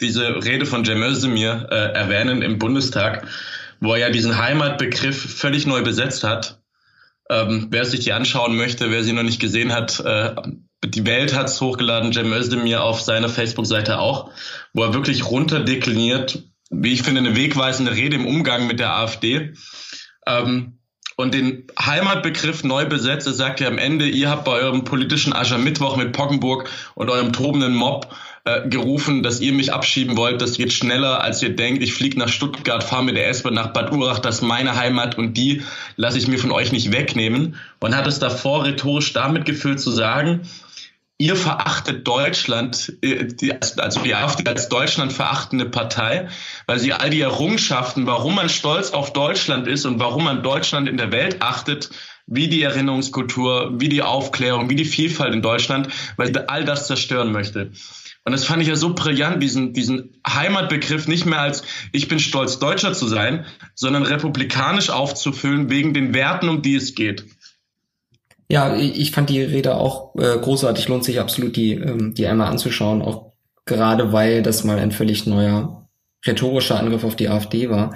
[0.00, 3.26] diese Rede von Cem Özdemir äh, erwähnen im Bundestag,
[3.80, 6.60] wo er ja diesen Heimatbegriff völlig neu besetzt hat.
[7.30, 10.34] Ähm, wer sich die anschauen möchte, wer sie noch nicht gesehen hat, äh,
[10.84, 14.30] die Welt hat es hochgeladen, Cem Özdemir auf seiner Facebook-Seite auch,
[14.72, 19.54] wo er wirklich runterdekliniert, wie ich finde, eine wegweisende Rede im Umgang mit der AfD.
[20.26, 20.78] Ähm,
[21.16, 25.32] und den Heimatbegriff neu besetzt, er sagt ja am Ende, ihr habt bei eurem politischen
[25.32, 30.40] Aschermittwoch mit Pockenburg und eurem tobenden Mob äh, gerufen, dass ihr mich abschieben wollt.
[30.40, 31.82] Das geht schneller, als ihr denkt.
[31.82, 35.18] Ich fliege nach Stuttgart, fahre mit der S-Bahn nach Bad Urach, das ist meine Heimat
[35.18, 35.62] und die
[35.96, 37.56] lasse ich mir von euch nicht wegnehmen.
[37.80, 40.42] Und hat es davor rhetorisch damit gefüllt zu sagen,
[41.18, 43.28] ihr verachtet Deutschland, äh,
[43.76, 46.28] also die AfD als Deutschland verachtende Partei,
[46.66, 50.88] weil sie all die Errungenschaften, warum man stolz auf Deutschland ist und warum man Deutschland
[50.88, 51.90] in der Welt achtet,
[52.26, 56.86] wie die Erinnerungskultur, wie die Aufklärung, wie die Vielfalt in Deutschland, weil sie all das
[56.86, 57.72] zerstören möchte.
[58.24, 62.18] Und das fand ich ja so brillant, diesen, diesen Heimatbegriff nicht mehr als ich bin
[62.18, 67.24] stolz Deutscher zu sein, sondern republikanisch aufzufüllen wegen den Werten, um die es geht.
[68.50, 72.48] Ja, ich fand die Rede auch äh, großartig, lohnt sich absolut, die, ähm, die einmal
[72.48, 73.32] anzuschauen, auch
[73.66, 75.88] gerade weil das mal ein völlig neuer
[76.26, 77.94] rhetorischer Angriff auf die AfD war.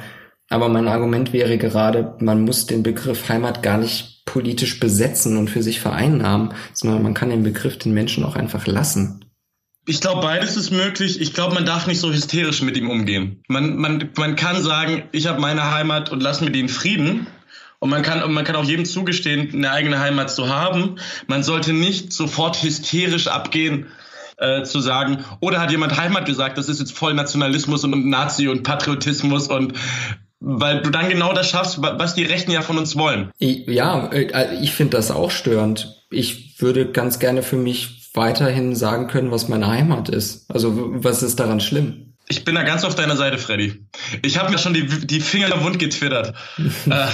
[0.49, 5.49] Aber mein Argument wäre gerade, man muss den Begriff Heimat gar nicht politisch besetzen und
[5.49, 9.25] für sich vereinnahmen, sondern man kann den Begriff den Menschen auch einfach lassen.
[9.87, 11.21] Ich glaube, beides ist möglich.
[11.21, 13.43] Ich glaube, man darf nicht so hysterisch mit ihm umgehen.
[13.49, 17.27] Man, man, man kann sagen, ich habe meine Heimat und lass mir den Frieden.
[17.83, 21.01] Und man kann, man kann auch jedem zugestehen, eine eigene Heimat zu haben.
[21.27, 23.89] Man sollte nicht sofort hysterisch abgehen,
[24.37, 28.09] äh, zu sagen, oder hat jemand Heimat gesagt, das ist jetzt voll Nationalismus und, und
[28.09, 29.73] Nazi und Patriotismus und
[30.39, 33.33] weil du dann genau das schaffst, was die Rechten ja von uns wollen.
[33.41, 36.05] Ja, äh, ich finde das auch störend.
[36.09, 40.49] Ich würde ganz gerne für mich weiterhin sagen können, was meine Heimat ist.
[40.53, 42.15] Also was ist daran schlimm?
[42.29, 43.85] Ich bin da ganz auf deiner Seite, Freddy.
[44.25, 46.37] Ich habe mir schon die, die Finger wund getwittert.
[46.89, 47.07] äh,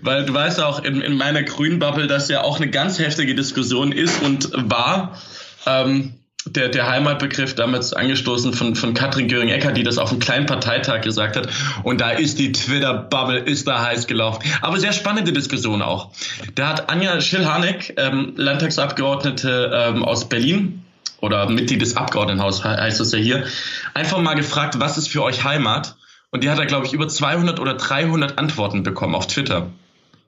[0.00, 3.34] weil du weißt auch in, in meiner grünen Bubble, dass ja auch eine ganz heftige
[3.34, 5.18] Diskussion ist und war.
[5.66, 6.14] Ähm,
[6.46, 11.02] der, der Heimatbegriff damals angestoßen von, von Katrin Göring-Ecker, die das auf einem kleinen Parteitag
[11.02, 11.48] gesagt hat.
[11.82, 14.42] Und da ist die Twitter-Bubble, ist da heiß gelaufen.
[14.62, 16.10] Aber sehr spannende Diskussion auch.
[16.54, 20.84] Da hat Anja Schilhanek, ähm, Landtagsabgeordnete ähm, aus Berlin,
[21.20, 23.44] oder Mitglied des Abgeordnetenhauses heißt es ja hier,
[23.92, 25.96] einfach mal gefragt, was ist für euch Heimat?
[26.30, 29.70] Und die hat da, glaube ich, über 200 oder 300 Antworten bekommen auf Twitter.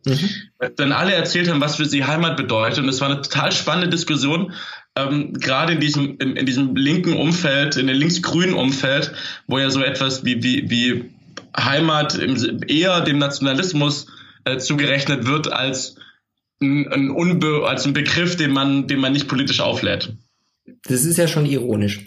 [0.06, 0.30] Mhm.
[0.78, 2.78] Denn alle erzählt haben, was für sie Heimat bedeutet.
[2.78, 4.52] Und es war eine total spannende Diskussion,
[4.96, 9.12] ähm, gerade in diesem, in, in, diesem linken Umfeld, in dem linksgrünen Umfeld,
[9.46, 11.10] wo ja so etwas wie, wie, wie
[11.56, 14.06] Heimat im, eher dem Nationalismus
[14.44, 15.96] äh, zugerechnet wird als
[16.62, 20.14] ein, ein, Unbe als ein Begriff, den man, den man nicht politisch auflädt.
[20.84, 22.04] Das ist ja schon ironisch.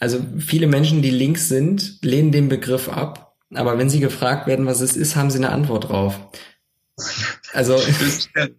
[0.00, 4.66] Also viele Menschen, die links sind, lehnen den Begriff ab, aber wenn sie gefragt werden,
[4.66, 6.18] was es ist, haben sie eine Antwort drauf.
[7.52, 8.50] Also das ist, sehr,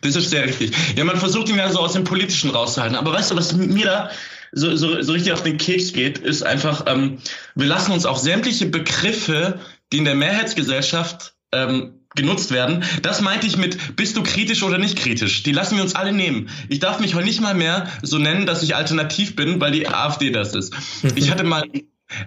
[0.00, 0.72] das ist sehr richtig.
[0.96, 2.96] Ja, man versucht ihn ja so aus dem Politischen rauszuhalten.
[2.96, 4.10] Aber weißt du, was mir da
[4.52, 7.18] so, so, so richtig auf den Keks geht, ist einfach, ähm,
[7.54, 9.60] wir lassen uns auch sämtliche Begriffe,
[9.92, 12.84] die in der Mehrheitsgesellschaft ähm, genutzt werden.
[13.02, 15.42] Das meinte ich mit, bist du kritisch oder nicht kritisch?
[15.42, 16.48] Die lassen wir uns alle nehmen.
[16.68, 19.88] Ich darf mich heute nicht mal mehr so nennen, dass ich alternativ bin, weil die
[19.88, 20.74] AfD das ist.
[21.14, 21.64] Ich hatte mal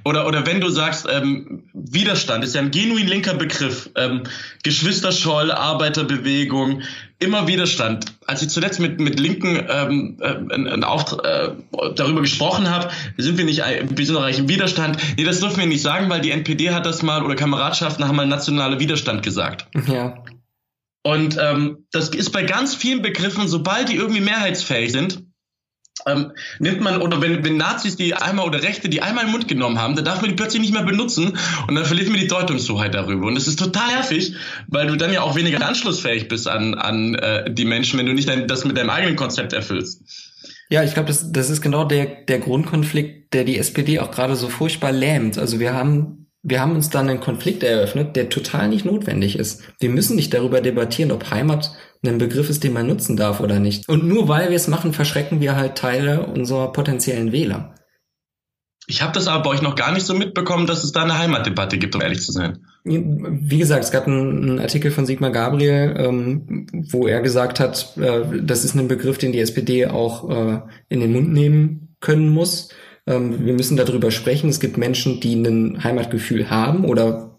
[0.03, 3.89] oder, oder wenn du sagst, ähm, Widerstand ist ja ein genuin linker Begriff.
[3.95, 4.23] Ähm,
[4.63, 6.81] Geschwisterscholl, Arbeiterbewegung,
[7.19, 8.13] immer Widerstand.
[8.25, 11.49] Als ich zuletzt mit, mit Linken ähm, äh, Auft äh,
[11.95, 14.97] darüber gesprochen habe, sind wir nicht, wir sind eigentlich im Widerstand.
[15.17, 18.15] Nee, das dürfen wir nicht sagen, weil die NPD hat das mal, oder Kameradschaften haben
[18.15, 19.67] mal nationaler Widerstand gesagt.
[19.87, 20.23] Ja.
[21.03, 25.23] Und ähm, das ist bei ganz vielen Begriffen, sobald die irgendwie mehrheitsfähig sind,
[26.05, 29.47] ähm, nimmt man, oder wenn, wenn Nazis die einmal oder Rechte die einmal im Mund
[29.47, 32.27] genommen haben, dann darf man die plötzlich nicht mehr benutzen und dann verliert man die
[32.27, 33.27] Deutungshoheit darüber.
[33.27, 34.33] Und das ist total nervig,
[34.67, 38.13] weil du dann ja auch weniger anschlussfähig bist an, an äh, die Menschen, wenn du
[38.13, 40.01] nicht dein, das mit deinem eigenen Konzept erfüllst.
[40.69, 44.35] Ja, ich glaube, das, das ist genau der, der Grundkonflikt, der die SPD auch gerade
[44.35, 45.37] so furchtbar lähmt.
[45.37, 49.63] Also wir haben wir haben uns dann einen Konflikt eröffnet, der total nicht notwendig ist.
[49.79, 51.73] Wir müssen nicht darüber debattieren, ob Heimat
[52.05, 53.89] ein Begriff ist, den man nutzen darf oder nicht.
[53.89, 57.75] Und nur weil wir es machen, verschrecken wir halt Teile unserer potenziellen Wähler.
[58.87, 61.19] Ich habe das aber bei euch noch gar nicht so mitbekommen, dass es da eine
[61.19, 62.65] Heimatdebatte gibt, um ehrlich zu sein.
[62.83, 68.41] Wie gesagt, es gab einen, Artikel von Sigmar Gabriel, ähm, wo er gesagt hat, äh,
[68.41, 72.69] das ist ein Begriff, den die SPD auch äh, in den Mund nehmen können muss.
[73.09, 74.49] Ähm, wir müssen darüber sprechen.
[74.49, 77.37] Es gibt Menschen, die ein Heimatgefühl haben oder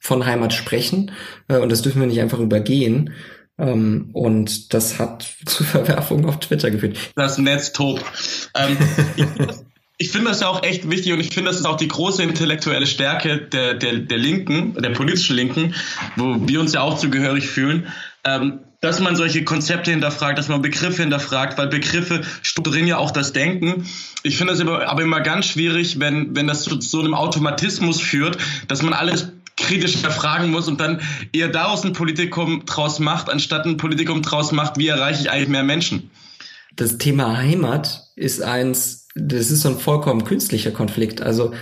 [0.00, 1.12] von Heimat sprechen.
[1.48, 3.14] Äh, und das dürfen wir nicht einfach übergehen.
[3.56, 6.98] Ähm, und das hat zu Verwerfungen auf Twitter geführt.
[7.14, 8.04] Das Netz tobt.
[8.56, 8.76] Ähm,
[9.98, 12.22] ich finde das ja auch echt wichtig und ich finde, das ist auch die große
[12.22, 15.74] intellektuelle Stärke der, der, der Linken, der politischen Linken,
[16.16, 17.86] wo wir uns ja auch zugehörig fühlen.
[18.24, 23.10] Ähm, dass man solche Konzepte hinterfragt, dass man Begriffe hinterfragt, weil Begriffe strukturieren ja auch
[23.10, 23.86] das Denken.
[24.22, 28.36] Ich finde es aber, immer ganz schwierig, wenn, wenn das zu so einem Automatismus führt,
[28.68, 31.00] dass man alles kritisch hinterfragen muss und dann
[31.32, 35.48] eher daraus ein Politikum draus macht, anstatt ein Politikum draus macht, wie erreiche ich eigentlich
[35.48, 36.10] mehr Menschen.
[36.76, 41.22] Das Thema Heimat ist eins, das ist so ein vollkommen künstlicher Konflikt.
[41.22, 41.54] Also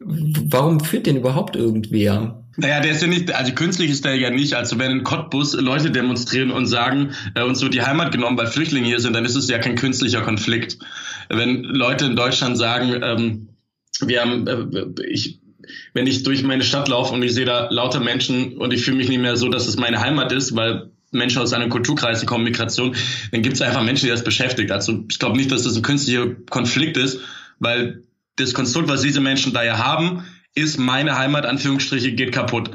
[0.00, 2.43] warum führt den überhaupt irgendwer?
[2.56, 4.54] Naja, der ist ja nicht, also künstlich ist der ja nicht.
[4.54, 8.46] Also wenn in Cottbus Leute demonstrieren und sagen, äh, uns wird die Heimat genommen, weil
[8.46, 10.78] Flüchtlinge hier sind, dann ist es ja kein künstlicher Konflikt.
[11.28, 13.48] Wenn Leute in Deutschland sagen, ähm,
[14.00, 15.40] wir haben, äh, ich,
[15.94, 18.98] wenn ich durch meine Stadt laufe und ich sehe da lauter Menschen und ich fühle
[18.98, 22.44] mich nicht mehr so, dass es meine Heimat ist, weil Menschen aus einem Kulturkreis kommen,
[22.44, 22.94] Migration,
[23.30, 24.70] dann gibt es einfach Menschen, die das beschäftigt.
[24.70, 27.20] Also ich glaube nicht, dass das ein künstlicher Konflikt ist,
[27.58, 28.02] weil
[28.36, 32.70] das Konstrukt, was diese Menschen da ja haben, ist meine Heimat, Anführungsstriche, geht kaputt.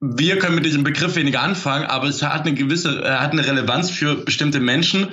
[0.00, 3.46] Wir können mit diesem Begriff weniger anfangen, aber es hat eine gewisse, er hat eine
[3.46, 5.08] Relevanz für bestimmte Menschen,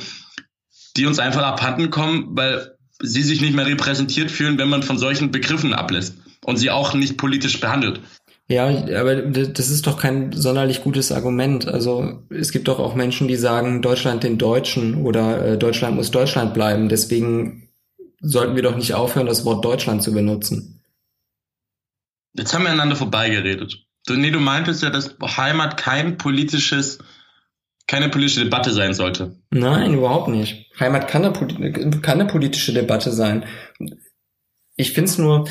[0.96, 4.98] die uns einfach abhanden kommen, weil sie sich nicht mehr repräsentiert fühlen, wenn man von
[4.98, 6.16] solchen Begriffen ablässt
[6.46, 8.02] und sie auch nicht politisch behandelt.
[8.50, 11.68] Ja, aber das ist doch kein sonderlich gutes Argument.
[11.68, 16.12] Also es gibt doch auch Menschen, die sagen, Deutschland den Deutschen oder äh, Deutschland muss
[16.12, 16.88] Deutschland bleiben.
[16.88, 17.70] Deswegen
[18.22, 20.77] sollten wir doch nicht aufhören, das Wort Deutschland zu benutzen.
[22.38, 23.86] Jetzt haben wir einander vorbeigeredet.
[24.06, 27.00] Du, nee, du meintest ja, dass Heimat kein politisches,
[27.88, 29.36] keine politische Debatte sein sollte.
[29.50, 30.72] Nein, überhaupt nicht.
[30.80, 33.46] Heimat kann eine, kann eine politische Debatte sein.
[34.76, 35.48] Ich finde es nur,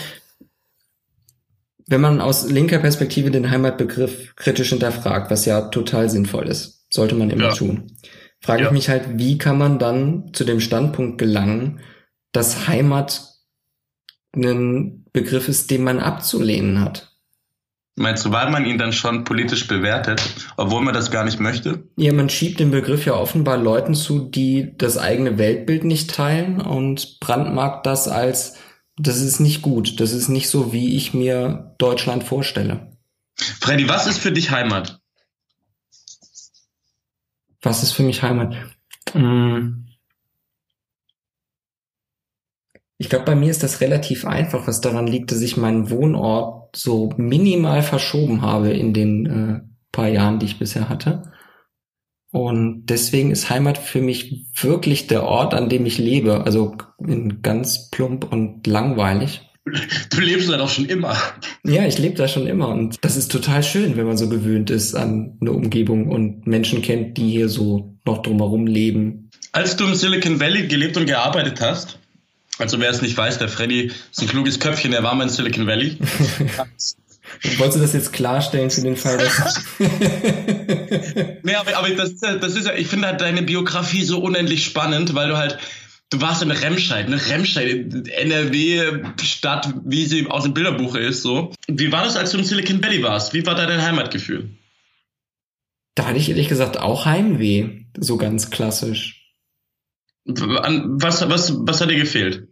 [1.89, 7.15] wenn man aus linker Perspektive den Heimatbegriff kritisch hinterfragt, was ja total sinnvoll ist, sollte
[7.15, 7.55] man immer ja.
[7.55, 7.93] tun,
[8.41, 8.69] frage ja.
[8.69, 11.81] ich mich halt, wie kann man dann zu dem Standpunkt gelangen,
[12.33, 13.23] dass Heimat
[14.35, 17.11] ein Begriff ist, den man abzulehnen hat.
[17.99, 20.23] Meinst du, weil man ihn dann schon politisch bewertet,
[20.59, 21.89] obwohl man das gar nicht möchte?
[21.97, 26.61] Ja, man schiebt den Begriff ja offenbar Leuten zu, die das eigene Weltbild nicht teilen
[26.61, 28.59] und brandmarkt das als,
[28.99, 32.93] das ist nicht gut, das ist nicht so, wie ich mir Deutschland vorstelle.
[33.35, 35.01] Freddy, was ist für dich Heimat?
[37.63, 38.55] Was ist für mich Heimat?
[39.13, 39.86] Hm.
[42.99, 46.75] Ich glaube, bei mir ist das relativ einfach, was daran liegt, dass ich meinen Wohnort
[46.77, 49.61] so minimal verschoben habe in den äh,
[49.93, 51.23] paar Jahren, die ich bisher hatte.
[52.33, 56.45] Und deswegen ist Heimat für mich wirklich der Ort, an dem ich lebe.
[56.45, 56.77] Also
[57.43, 59.43] ganz plump und langweilig.
[60.11, 61.17] Du lebst da doch schon immer.
[61.65, 62.69] Ja, ich lebe da schon immer.
[62.69, 66.83] Und das ist total schön, wenn man so gewöhnt ist an eine Umgebung und Menschen
[66.83, 69.31] kennt, die hier so noch drumherum leben.
[69.53, 71.99] Als du im Silicon Valley gelebt und gearbeitet hast,
[72.59, 75.29] also wer es nicht weiß, der Freddy ist ein kluges Köpfchen, der war mal in
[75.29, 75.99] Silicon Valley.
[77.59, 79.63] Wolltest du das jetzt klarstellen für den Fall, dass...
[81.43, 85.15] nee, aber, aber das, das ist ja, ich finde halt deine Biografie so unendlich spannend,
[85.15, 85.59] weil du halt,
[86.11, 87.21] du warst in Remscheid, ne?
[87.29, 91.53] Remscheid, NRW-Stadt, wie sie aus dem Bilderbuch ist, so.
[91.67, 93.35] Wie war das, als du in Silicon Valley warst?
[93.35, 94.51] Wie war da dein Heimatgefühl?
[95.95, 99.16] Da hatte ich ehrlich gesagt auch Heimweh, so ganz klassisch.
[100.27, 102.49] Was, was, was hat dir gefehlt?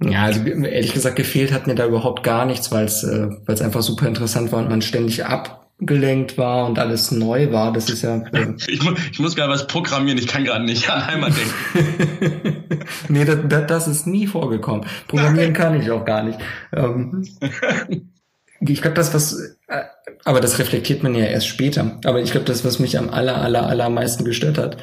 [0.00, 3.54] Ja, also ehrlich gesagt, gefehlt hat mir da überhaupt gar nichts, weil es äh, weil
[3.54, 7.72] es einfach super interessant war und man ständig abgelenkt war und alles neu war.
[7.72, 8.16] Das ist ja.
[8.32, 12.64] Äh ich, mu ich muss gerade was programmieren, ich kann gerade nicht an Heimat denken.
[13.08, 14.86] nee, das, das, das ist nie vorgekommen.
[15.06, 16.38] Programmieren kann ich auch gar nicht.
[16.72, 17.24] Ähm,
[18.60, 19.84] ich glaube, das, was, äh,
[20.24, 22.00] aber das reflektiert man ja erst später.
[22.04, 24.78] Aber ich glaube, das, was mich am aller, aller, allermeisten gestört hat,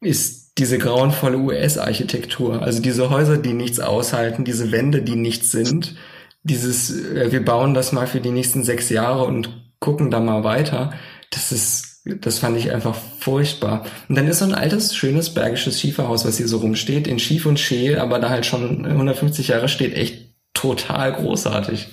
[0.00, 2.62] ist diese grauenvolle US-Architektur.
[2.62, 5.96] Also diese Häuser, die nichts aushalten, diese Wände, die nichts sind.
[6.42, 10.44] Dieses, äh, wir bauen das mal für die nächsten sechs Jahre und gucken da mal
[10.44, 10.92] weiter.
[11.30, 13.84] Das ist, das fand ich einfach furchtbar.
[14.08, 17.46] Und dann ist so ein altes, schönes bergisches Schieferhaus, was hier so rumsteht, in Schief
[17.46, 21.88] und Scheel, aber da halt schon 150 Jahre steht, echt total großartig.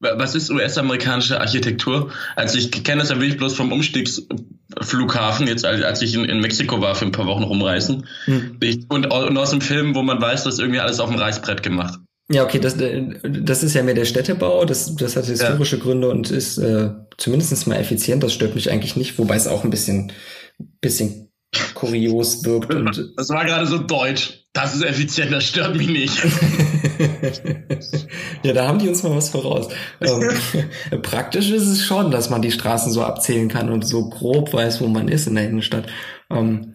[0.00, 2.12] Was ist US-amerikanische Architektur?
[2.36, 3.72] Also ich kenne das ja wirklich bloß vom
[4.76, 8.06] Umstiegsflughafen, jetzt als ich in, in Mexiko war für ein paar Wochen rumreisen.
[8.24, 8.58] Hm.
[8.88, 11.98] und, und aus dem Film, wo man weiß, dass irgendwie alles auf dem Reißbrett gemacht.
[12.30, 12.76] Ja, okay, das,
[13.22, 15.82] das ist ja mehr der Städtebau, das, das hat historische ja.
[15.82, 19.64] Gründe und ist äh, zumindest mal effizient, das stört mich eigentlich nicht, wobei es auch
[19.64, 20.12] ein bisschen,
[20.82, 21.27] bisschen
[21.74, 22.74] kurios wirkt.
[22.74, 24.44] Und das war gerade so deutsch.
[24.52, 26.18] Das ist effizient, das stört mich nicht.
[28.42, 29.68] ja, da haben die uns mal was voraus.
[30.00, 34.52] Ähm, praktisch ist es schon, dass man die Straßen so abzählen kann und so grob
[34.52, 35.86] weiß, wo man ist in der Innenstadt.
[36.30, 36.74] Ähm,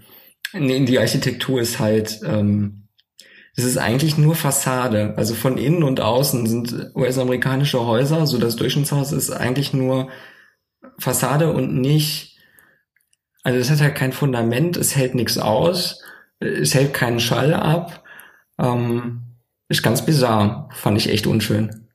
[0.54, 2.88] die Architektur ist halt, ähm,
[3.56, 5.16] es ist eigentlich nur Fassade.
[5.18, 10.10] Also von innen und außen sind US-amerikanische Häuser, so das Durchschnittshaus ist eigentlich nur
[11.00, 12.33] Fassade und nicht
[13.44, 16.02] also es hat halt kein Fundament, es hält nichts aus,
[16.40, 18.04] es hält keinen Schall ab.
[18.58, 19.24] Ähm,
[19.70, 21.88] ist ganz bizarr, fand ich echt unschön.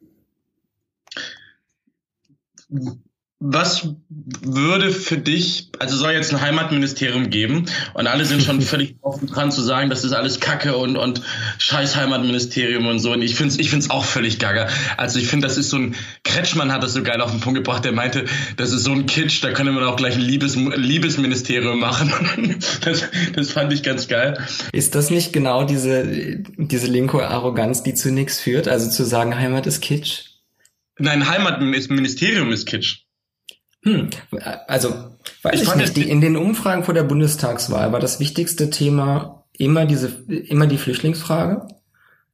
[3.41, 8.97] Was würde für dich, also soll jetzt ein Heimatministerium geben und alle sind schon völlig
[9.01, 11.23] offen dran zu sagen, das ist alles Kacke und, und
[11.59, 13.13] scheiß Heimatministerium und so.
[13.13, 14.67] Und ich finde es ich find's auch völlig gaga.
[14.97, 17.59] Also ich finde, das ist so ein, Kretschmann hat das so geil auf den Punkt
[17.59, 18.25] gebracht, der meinte,
[18.57, 22.13] das ist so ein Kitsch, da könnte man auch gleich ein Liebes, Liebesministerium machen.
[22.81, 24.39] Das, das fand ich ganz geil.
[24.73, 26.07] Ist das nicht genau diese,
[26.57, 28.69] diese linke Arroganz, die zu nichts führt?
[28.69, 30.25] Also zu sagen, Heimat ist Kitsch?
[30.99, 33.08] Nein, Heimatministerium ist Kitsch.
[33.89, 34.11] Hm,
[34.67, 34.91] also
[35.43, 35.97] weiß ich, ich nicht.
[35.97, 40.79] Die, in den Umfragen vor der Bundestagswahl war das wichtigste Thema immer diese, immer die
[40.79, 41.67] Flüchtlingsfrage.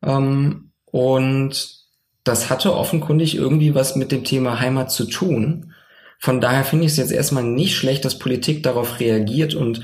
[0.02, 1.84] Ähm, und
[2.24, 5.72] das hatte offenkundig irgendwie was mit dem Thema Heimat zu tun.
[6.18, 9.82] Von daher finde ich es jetzt erstmal nicht schlecht, dass Politik darauf reagiert und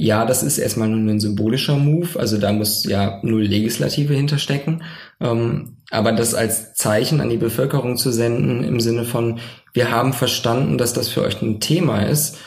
[0.00, 4.82] ja, das ist erstmal nur ein symbolischer Move, also da muss ja null Legislative hinterstecken.
[5.20, 9.40] Ähm, aber das als Zeichen an die Bevölkerung zu senden im Sinne von,
[9.74, 12.38] wir haben verstanden, dass das für euch ein Thema ist,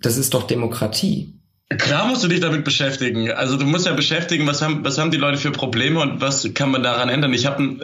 [0.00, 1.34] das ist doch Demokratie.
[1.76, 3.32] Klar musst du dich damit beschäftigen.
[3.32, 6.48] Also du musst ja beschäftigen, was haben, was haben die Leute für Probleme und was
[6.54, 7.34] kann man daran ändern.
[7.34, 7.82] Ich habe einen,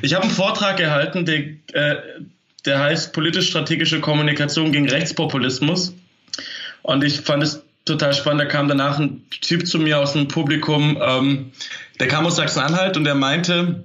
[0.00, 1.38] ich hab einen Vortrag gehalten, der,
[1.74, 1.96] äh,
[2.64, 5.94] der heißt Politisch-strategische Kommunikation gegen Rechtspopulismus.
[6.82, 8.42] Und ich fand es total spannend.
[8.42, 11.52] Da kam danach ein Typ zu mir aus dem Publikum, ähm,
[12.00, 13.84] der kam aus Sachsen-Anhalt und der meinte,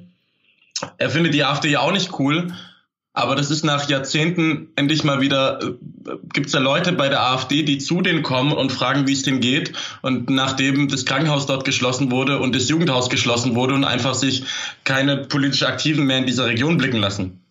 [0.97, 2.51] er findet die AfD ja auch nicht cool,
[3.17, 5.71] Aber das ist nach Jahrzehnten endlich mal wieder, äh,
[6.33, 9.23] gibt es da Leute bei der AfD, die zu denen kommen und fragen, wie es
[9.23, 9.73] denen geht.
[10.03, 14.43] Und nachdem das Krankenhaus dort geschlossen wurde und das Jugendhaus geschlossen wurde und einfach sich
[14.83, 17.43] keine politisch Aktiven mehr in dieser Region blicken lassen.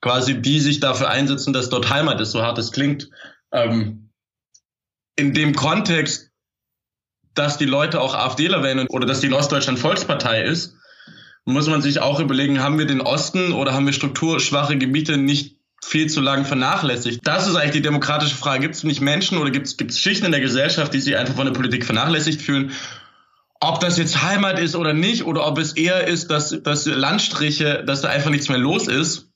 [0.00, 3.10] Quasi die sich dafür einsetzen, dass dort Heimat ist, so hart es klingt.
[3.52, 4.03] Ähm,
[5.16, 6.30] in dem Kontext,
[7.34, 10.76] dass die Leute auch AfDler wählen oder dass die in Ostdeutschland Volkspartei ist,
[11.44, 15.58] muss man sich auch überlegen, haben wir den Osten oder haben wir strukturschwache Gebiete nicht
[15.84, 17.20] viel zu lang vernachlässigt?
[17.24, 18.62] Das ist eigentlich die demokratische Frage.
[18.62, 21.46] Gibt es nicht Menschen oder gibt es Schichten in der Gesellschaft, die sich einfach von
[21.46, 22.72] der Politik vernachlässigt fühlen?
[23.60, 27.82] Ob das jetzt Heimat ist oder nicht, oder ob es eher ist, dass, dass Landstriche,
[27.86, 29.30] dass da einfach nichts mehr los ist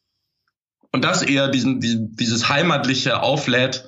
[0.92, 3.84] und das eher diesen, diesen dieses Heimatliche auflädt,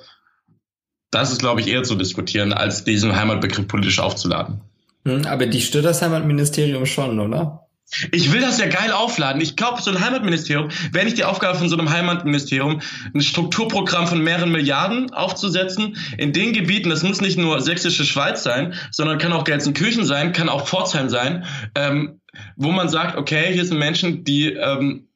[1.11, 4.61] das ist, glaube ich, eher zu diskutieren, als diesen Heimatbegriff politisch aufzuladen.
[5.05, 7.67] Hm, aber die stört das Heimatministerium schon, oder?
[8.13, 9.41] Ich will das ja geil aufladen.
[9.41, 12.81] Ich glaube, so ein Heimatministerium wäre nicht die Aufgabe von so einem Heimatministerium,
[13.13, 16.89] ein Strukturprogramm von mehreren Milliarden aufzusetzen in den Gebieten.
[16.89, 21.09] Das muss nicht nur sächsische Schweiz sein, sondern kann auch Gelsenkirchen sein, kann auch Pforzheim
[21.09, 21.43] sein,
[21.75, 22.21] ähm,
[22.55, 25.09] wo man sagt, okay, hier sind Menschen, die ähm,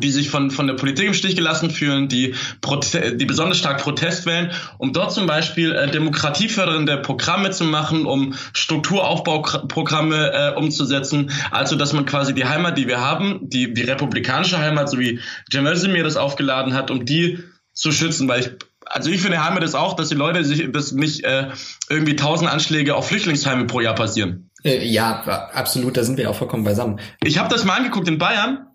[0.00, 3.82] die sich von, von der Politik im Stich gelassen fühlen, die, Prote die besonders stark
[3.82, 11.30] Protest wählen, um dort zum Beispiel äh, demokratiefördernde Programme zu machen, um Strukturaufbauprogramme äh, umzusetzen.
[11.50, 15.20] Also, dass man quasi die Heimat, die wir haben, die, die republikanische Heimat, so wie
[15.50, 17.38] Cem mir das aufgeladen hat, um die
[17.72, 18.50] zu schützen, weil ich
[18.86, 21.48] also ich finde Heimat ist auch, dass die Leute sich, dass nicht äh,
[21.88, 24.50] irgendwie tausend Anschläge auf Flüchtlingsheime pro Jahr passieren.
[24.62, 27.00] Äh, ja, absolut, da sind wir auch vollkommen beisammen.
[27.22, 28.66] Ich habe das mal angeguckt in Bayern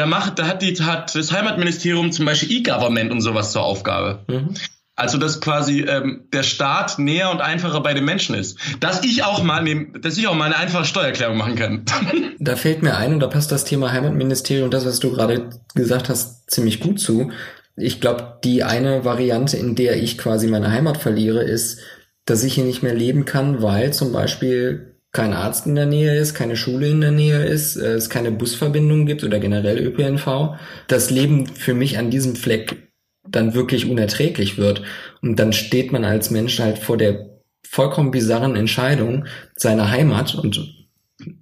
[0.00, 4.24] da macht, da hat die hat das Heimatministerium zum Beispiel E-Government und sowas zur Aufgabe.
[4.28, 4.54] Mhm.
[4.96, 8.58] Also dass quasi ähm, der Staat näher und einfacher bei den Menschen ist.
[8.80, 9.64] Dass ich auch mal,
[10.00, 11.84] dass ich auch mal eine einfache Steuererklärung machen kann.
[12.42, 16.08] Da fällt mir ein, und da passt das Thema Heimatministerium, das, was du gerade gesagt
[16.08, 17.32] hast, ziemlich gut zu.
[17.76, 21.80] Ich glaube, die eine Variante, in der ich quasi meine Heimat verliere, ist,
[22.24, 26.16] dass ich hier nicht mehr leben kann, weil zum Beispiel kein Arzt in der Nähe
[26.16, 30.56] ist, keine Schule in der Nähe ist, äh, es keine Busverbindung gibt oder generell ÖPNV,
[30.86, 32.90] das Leben für mich an diesem Fleck
[33.28, 34.82] dann wirklich unerträglich wird.
[35.22, 37.30] Und dann steht man als Mensch halt vor der
[37.68, 40.80] vollkommen bizarren Entscheidung seiner Heimat und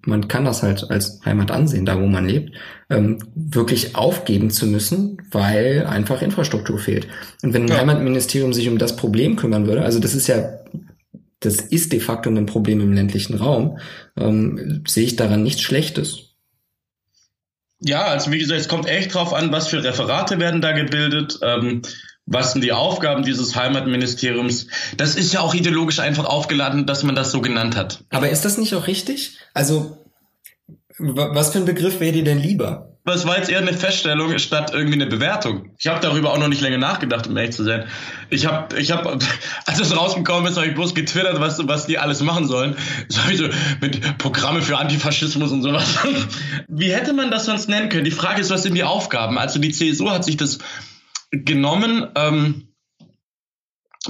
[0.05, 2.53] man kann das halt als Heimat ansehen, da wo man lebt,
[2.91, 7.07] ähm, wirklich aufgeben zu müssen, weil einfach Infrastruktur fehlt.
[7.43, 7.79] Und wenn ein ja.
[7.79, 10.59] Heimatministerium sich um das Problem kümmern würde, also das ist ja
[11.41, 13.79] das ist de facto ein Problem im ländlichen Raum,
[14.17, 16.35] ähm, sehe ich daran nichts Schlechtes.
[17.81, 21.39] Ja, also wie gesagt, es kommt echt drauf an, was für Referate werden da gebildet,
[21.43, 21.83] ähm,
[22.27, 24.67] was sind die Aufgaben dieses Heimatministeriums.
[24.97, 28.05] Das ist ja auch ideologisch einfach aufgeladen, dass man das so genannt hat.
[28.11, 29.39] Aber ist das nicht auch richtig?
[29.55, 30.05] Also,
[30.99, 32.98] was für ein Begriff wäre dir denn lieber?
[33.09, 35.71] Das war jetzt eher eine Feststellung statt irgendwie eine Bewertung.
[35.79, 37.89] Ich habe darüber auch noch nicht länger nachgedacht, um ehrlich zu sein.
[38.29, 39.19] Ich habe, ich habe,
[39.67, 42.77] als es rausgekommen ist, habe ich bloß getwittert, was, was die alles machen sollen.
[43.09, 43.49] So habe ich so
[43.81, 45.99] mit Programme für Antifaschismus und sowas.
[46.69, 48.05] Wie hätte man das sonst nennen können?
[48.05, 49.39] Die Frage ist, was sind die Aufgaben?
[49.39, 50.59] Also die CSU hat sich das
[51.31, 52.07] genommen.
[52.15, 52.69] Ähm,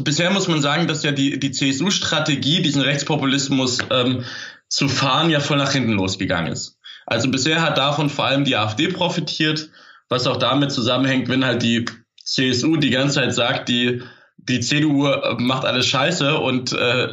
[0.00, 4.24] bisher muss man sagen, dass ja die, die CSU-Strategie, diesen Rechtspopulismus ähm,
[4.68, 6.77] zu fahren, ja voll nach hinten losgegangen ist.
[7.10, 9.70] Also bisher hat davon vor allem die AfD profitiert,
[10.10, 11.86] was auch damit zusammenhängt, wenn halt die
[12.22, 14.02] CSU die ganze Zeit sagt, die
[14.36, 17.08] die CDU macht alles scheiße und äh,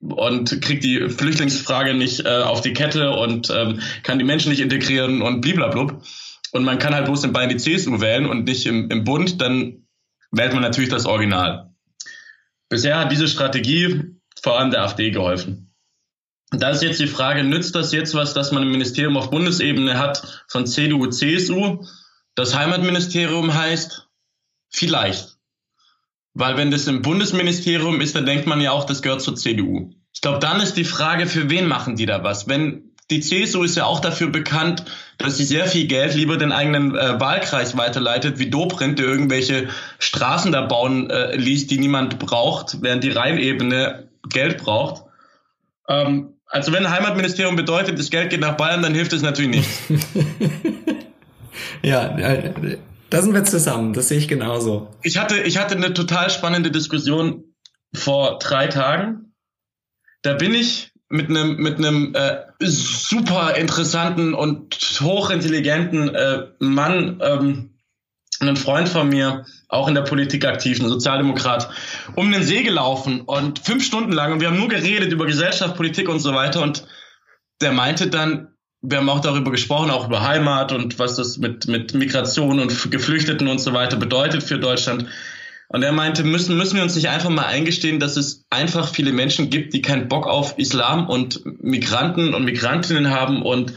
[0.00, 4.60] und kriegt die Flüchtlingsfrage nicht äh, auf die Kette und ähm, kann die Menschen nicht
[4.60, 6.02] integrieren und bliblablub.
[6.50, 9.40] Und man kann halt bloß den Bein die CSU wählen und nicht im, im Bund,
[9.40, 9.86] dann
[10.32, 11.70] wählt man natürlich das Original.
[12.68, 14.02] Bisher hat diese Strategie
[14.42, 15.67] vor allem der AfD geholfen.
[16.50, 19.98] Da ist jetzt die Frage, nützt das jetzt was, dass man ein Ministerium auf Bundesebene
[19.98, 21.84] hat von CDU, CSU,
[22.34, 24.08] das Heimatministerium heißt?
[24.70, 25.36] Vielleicht.
[26.34, 29.90] Weil wenn das im Bundesministerium ist, dann denkt man ja auch, das gehört zur CDU.
[30.14, 32.48] Ich glaube, dann ist die Frage, für wen machen die da was?
[32.48, 34.84] Wenn die CSU ist ja auch dafür bekannt,
[35.16, 39.68] dass sie sehr viel Geld lieber den eigenen äh, Wahlkreis weiterleitet, wie Dobrindt, der irgendwelche
[39.98, 45.04] Straßen da bauen äh, ließ, die niemand braucht, während die Rheinebene Geld braucht.
[45.88, 49.68] Ähm, also wenn Heimatministerium bedeutet, das Geld geht nach Bayern, dann hilft es natürlich nicht.
[51.82, 52.78] ja, äh,
[53.10, 54.88] da sind wir zusammen, das sehe ich genauso.
[55.02, 57.44] Ich hatte, ich hatte eine total spannende Diskussion
[57.94, 59.32] vor drei Tagen.
[60.22, 67.78] Da bin ich mit einem mit einem äh, super interessanten und hochintelligenten äh, Mann ähm,
[68.40, 71.70] ein Freund von mir, auch in der Politik aktiv, ein Sozialdemokrat,
[72.14, 75.76] um den See gelaufen und fünf Stunden lang und wir haben nur geredet über Gesellschaft,
[75.76, 76.86] Politik und so weiter und
[77.60, 78.48] der meinte dann,
[78.80, 82.90] wir haben auch darüber gesprochen, auch über Heimat und was das mit, mit Migration und
[82.90, 85.06] Geflüchteten und so weiter bedeutet für Deutschland.
[85.66, 89.12] Und er meinte, müssen, müssen wir uns nicht einfach mal eingestehen, dass es einfach viele
[89.12, 93.74] Menschen gibt, die keinen Bock auf Islam und Migranten und Migrantinnen haben und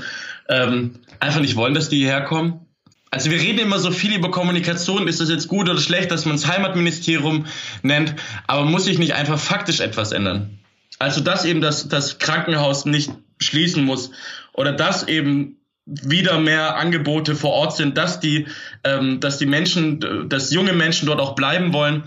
[0.48, 2.66] ähm, einfach nicht wollen, dass die hierher kommen?
[3.12, 6.26] Also wir reden immer so viel über Kommunikation, ist das jetzt gut oder schlecht, dass
[6.26, 7.46] man es Heimatministerium
[7.84, 8.16] nennt,
[8.48, 10.60] aber muss sich nicht einfach faktisch etwas ändern?
[10.98, 14.12] Also dass eben das, das Krankenhaus nicht schließen muss
[14.54, 18.48] oder dass eben wieder mehr Angebote vor Ort sind, dass die,
[18.86, 22.04] ähm, dass die Menschen, dass junge Menschen dort auch bleiben wollen.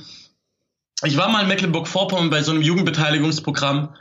[1.03, 3.95] Ich war mal in Mecklenburg-Vorpommern bei so einem Jugendbeteiligungsprogramm.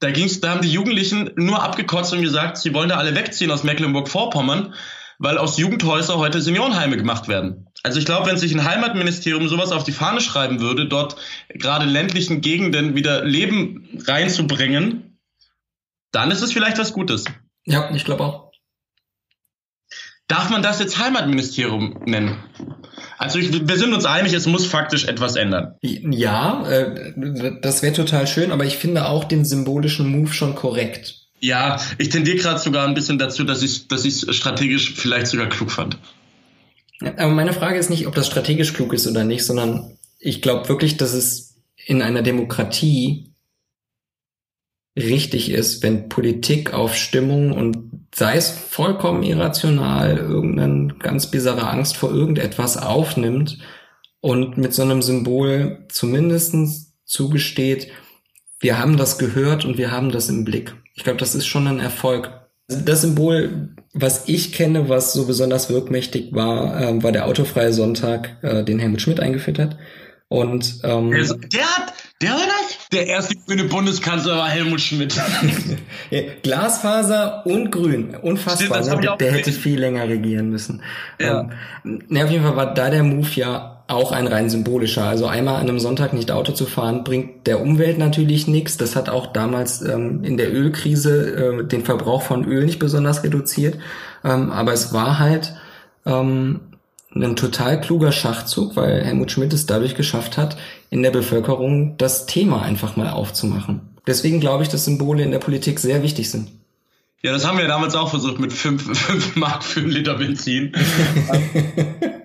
[0.00, 3.50] Da ging's, da haben die Jugendlichen nur abgekotzt und gesagt, sie wollen da alle wegziehen
[3.52, 4.74] aus Mecklenburg-Vorpommern,
[5.18, 7.66] weil aus Jugendhäusern heute Seniorenheime gemacht werden.
[7.82, 11.16] Also ich glaube, wenn sich ein Heimatministerium sowas auf die Fahne schreiben würde, dort
[11.48, 15.18] gerade ländlichen Gegenden wieder Leben reinzubringen,
[16.12, 17.24] dann ist es vielleicht was Gutes.
[17.64, 18.48] Ja, ich glaube auch.
[20.28, 22.36] Darf man das jetzt Heimatministerium nennen?
[23.16, 25.76] Also ich, wir sind uns einig, es muss faktisch etwas ändern.
[25.82, 31.27] Ja, äh, das wäre total schön, aber ich finde auch den symbolischen Move schon korrekt.
[31.40, 35.48] Ja, ich tendiere gerade sogar ein bisschen dazu, dass ich dass ich strategisch vielleicht sogar
[35.48, 35.98] klug fand.
[37.00, 40.68] Aber meine Frage ist nicht, ob das strategisch klug ist oder nicht, sondern ich glaube
[40.68, 43.32] wirklich, dass es in einer Demokratie
[44.96, 51.96] richtig ist, wenn Politik auf Stimmung und sei es vollkommen irrational, irgendeine ganz bizarre Angst
[51.96, 53.58] vor irgendetwas aufnimmt
[54.20, 57.92] und mit so einem Symbol zumindestens zugesteht,
[58.60, 60.74] wir haben das gehört und wir haben das im Blick.
[60.98, 62.32] Ich glaube, das ist schon ein Erfolg.
[62.66, 68.36] Das Symbol, was ich kenne, was so besonders wirkmächtig war, äh, war der autofreie Sonntag,
[68.42, 69.78] äh, den Helmut Schmidt eingeführt hat.
[70.26, 72.88] Und ähm, der, der hat, der war das?
[72.90, 75.14] Der erste grüne Bundeskanzler war Helmut Schmidt.
[76.10, 78.82] ja, Glasfaser und Grün, unfassbar.
[78.82, 79.02] Stimmt, ne?
[79.02, 80.82] der, der hätte viel länger regieren müssen.
[81.20, 81.48] Ja.
[81.84, 85.04] Ähm, ne, auf jeden Fall war da der Move ja auch ein rein symbolischer.
[85.04, 88.76] Also einmal an einem Sonntag nicht Auto zu fahren, bringt der Umwelt natürlich nichts.
[88.76, 93.24] Das hat auch damals ähm, in der Ölkrise äh, den Verbrauch von Öl nicht besonders
[93.24, 93.78] reduziert.
[94.22, 95.54] Ähm, aber es war halt
[96.04, 96.60] ähm,
[97.14, 100.58] ein total kluger Schachzug, weil Helmut Schmidt es dadurch geschafft hat,
[100.90, 103.80] in der Bevölkerung das Thema einfach mal aufzumachen.
[104.06, 106.50] Deswegen glaube ich, dass Symbole in der Politik sehr wichtig sind.
[107.22, 110.72] Ja, das haben wir damals auch versucht mit fünf fünf Mark für einen Liter Benzin.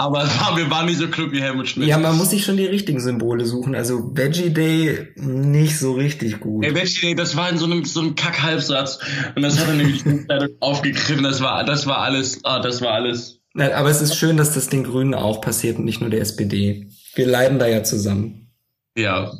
[0.00, 0.24] Aber
[0.56, 1.86] wir waren nicht so klug wie Helmut Schmidt.
[1.86, 3.74] Ja, man muss sich schon die richtigen Symbole suchen.
[3.74, 6.64] Also Veggie Day nicht so richtig gut.
[6.64, 8.98] Ey, Veggie Day, das war in so einem, so einem Kack-Halbsatz.
[9.36, 10.02] Und das hat er nämlich
[10.60, 11.22] aufgegriffen.
[11.22, 14.68] Das war, das war alles, ah, das war alles aber es ist schön, dass das
[14.68, 16.88] den Grünen auch passiert und nicht nur der SPD.
[17.14, 18.48] Wir leiden da ja zusammen.
[18.96, 19.32] Ja.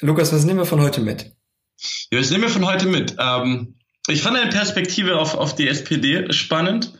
[0.00, 1.32] Lukas, was nehmen wir von heute mit?
[2.12, 3.16] Ja, was nehmen wir von heute mit?
[3.18, 3.74] Ähm,
[4.08, 6.94] ich fand eine Perspektive auf, auf die SPD spannend.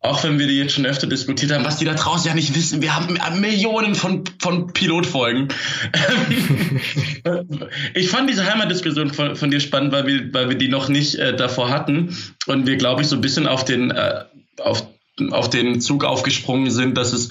[0.00, 2.54] Auch wenn wir die jetzt schon öfter diskutiert haben, was die da draußen ja nicht
[2.54, 2.82] wissen.
[2.82, 5.48] Wir haben Millionen von, von Pilotfolgen.
[7.94, 11.16] ich fand diese Heimatdiskussion von, von dir spannend, weil wir, weil wir die noch nicht
[11.16, 14.24] äh, davor hatten und wir, glaube ich, so ein bisschen auf den, äh,
[14.58, 14.86] auf
[15.32, 17.30] auf den Zug aufgesprungen sind, dass es,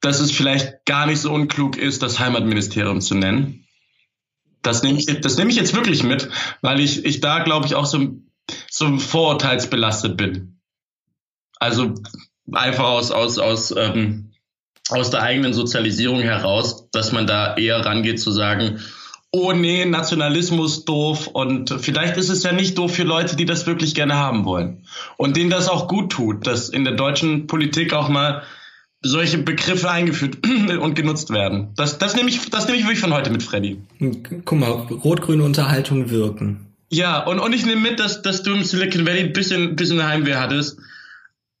[0.00, 3.66] dass es vielleicht gar nicht so unklug ist, das Heimatministerium zu nennen.
[4.62, 6.28] Das nehme ich, das nehme ich jetzt wirklich mit,
[6.60, 8.18] weil ich, ich da, glaube ich, auch so,
[8.70, 10.55] so vorurteilsbelastet bin.
[11.58, 11.94] Also
[12.52, 14.32] einfach aus, aus, aus, ähm,
[14.88, 18.80] aus der eigenen Sozialisierung heraus, dass man da eher rangeht zu sagen,
[19.32, 23.66] oh nee, Nationalismus doof und vielleicht ist es ja nicht doof für Leute, die das
[23.66, 24.84] wirklich gerne haben wollen
[25.16, 28.42] und denen das auch gut tut, dass in der deutschen Politik auch mal
[29.02, 30.38] solche Begriffe eingeführt
[30.80, 31.68] und genutzt werden.
[31.76, 33.78] Das, das nehme ich, das nehme ich wirklich von heute mit, Freddy.
[34.44, 36.66] Guck mal, rot-grüne Unterhaltung wirken.
[36.88, 40.02] Ja, und, und ich nehme mit, dass, dass du im Silicon Valley ein bisschen, bisschen
[40.02, 40.78] Heimweh hattest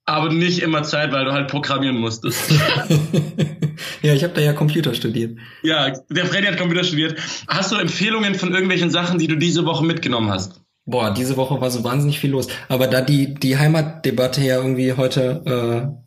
[0.06, 2.50] aber nicht immer Zeit, weil du halt programmieren musstest.
[4.02, 5.36] ja, ich habe da ja Computer studiert.
[5.62, 7.18] Ja, der Freddy hat Computer studiert.
[7.48, 10.60] Hast du Empfehlungen von irgendwelchen Sachen, die du diese Woche mitgenommen hast?
[10.84, 12.46] Boah, diese Woche war so wahnsinnig viel los.
[12.68, 16.06] Aber da die, die Heimatdebatte ja irgendwie heute äh,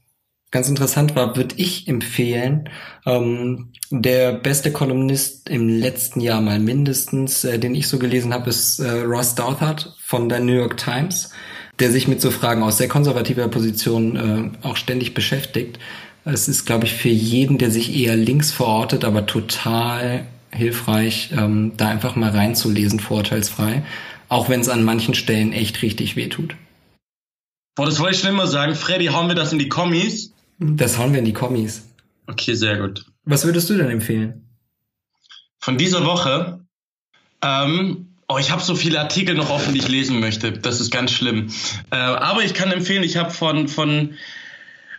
[0.52, 2.70] ganz interessant war, würde ich empfehlen,
[3.06, 8.50] ähm, der beste Kolumnist im letzten Jahr mal mindestens, äh, den ich so gelesen habe,
[8.50, 11.32] ist äh, Ross Douthart von der New York Times
[11.80, 15.80] der sich mit so Fragen aus sehr konservativer Position äh, auch ständig beschäftigt.
[16.25, 21.73] Es ist, glaube ich, für jeden, der sich eher links verortet, aber total hilfreich, ähm,
[21.77, 23.84] da einfach mal reinzulesen, vorurteilsfrei.
[24.27, 26.55] Auch wenn es an manchen Stellen echt richtig wehtut.
[27.75, 28.75] Boah, das wollte ich schon immer sagen.
[28.75, 30.34] Freddy, hauen wir das in die Kommis?
[30.59, 31.88] Das hauen wir in die Kommis.
[32.27, 33.05] Okay, sehr gut.
[33.23, 34.45] Was würdest du denn empfehlen?
[35.59, 36.59] Von dieser Woche?
[37.41, 40.51] Ähm, Oh, ich habe so viele Artikel noch offen, die ich lesen möchte.
[40.51, 41.49] Das ist ganz schlimm.
[41.89, 44.13] Äh, aber ich kann empfehlen, ich habe von, von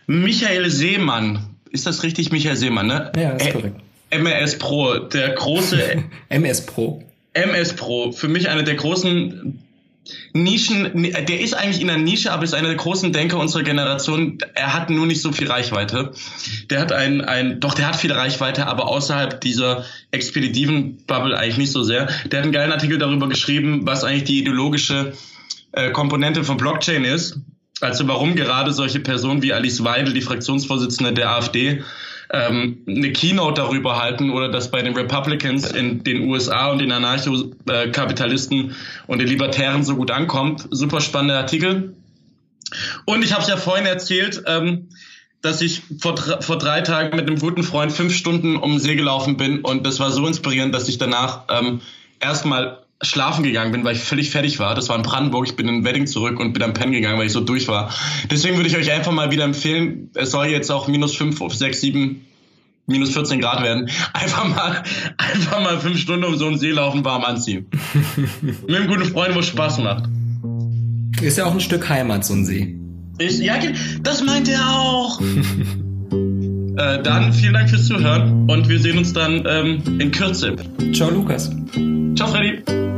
[0.05, 1.39] Michael Seemann,
[1.71, 3.09] ist das richtig, Michael Seemann, ne?
[3.15, 3.79] Ja, ist korrekt.
[4.09, 7.01] MS Pro, der große MS Pro.
[7.31, 9.63] MS Pro, für mich einer der großen
[10.33, 14.39] Nischen, der ist eigentlich in einer Nische, aber ist einer der großen Denker unserer Generation.
[14.55, 16.11] Er hat nur nicht so viel Reichweite.
[16.69, 21.57] Der hat ein, ein, doch, der hat viel Reichweite, aber außerhalb dieser expeditiven Bubble eigentlich
[21.57, 22.07] nicht so sehr.
[22.25, 25.13] Der hat einen geilen Artikel darüber geschrieben, was eigentlich die ideologische
[25.73, 27.39] äh, Komponente von Blockchain ist.
[27.79, 31.83] Also warum gerade solche Personen wie Alice Weidel, die Fraktionsvorsitzende der AfD,
[32.31, 36.91] ähm, eine Keynote darüber halten oder das bei den Republicans in den USA und den
[36.91, 38.75] Anarchokapitalisten
[39.07, 40.67] und den Libertären so gut ankommt.
[40.71, 41.95] Super spannender Artikel.
[43.05, 44.87] Und ich habe es ja vorhin erzählt, ähm,
[45.41, 48.95] dass ich vor, vor drei Tagen mit einem guten Freund fünf Stunden um den See
[48.95, 51.81] gelaufen bin und das war so inspirierend, dass ich danach ähm,
[52.19, 54.75] erstmal schlafen gegangen bin, weil ich völlig fertig war.
[54.75, 55.47] Das war in Brandenburg.
[55.47, 57.93] Ich bin in Wedding zurück und bin am Pennen gegangen, weil ich so durch war.
[58.29, 61.81] Deswegen würde ich euch einfach mal wieder empfehlen, es soll jetzt auch minus fünf, sechs,
[61.81, 62.25] sieben,
[62.87, 63.89] minus 14 Grad werden.
[64.13, 64.83] Einfach mal,
[65.17, 67.67] einfach mal fünf Stunden um so einen See laufen, warm anziehen.
[68.41, 70.05] Mit einem guten Freund, wo es Spaß macht.
[71.21, 72.75] Ist ja auch ein Stück Heimat, so ein See.
[73.19, 73.55] Ich, ja,
[74.01, 75.21] das meint er auch.
[76.77, 80.55] äh, dann vielen Dank fürs Zuhören und wir sehen uns dann ähm, in Kürze.
[80.93, 81.51] Ciao, Lukas.
[82.15, 82.90] Ciao, Freddy.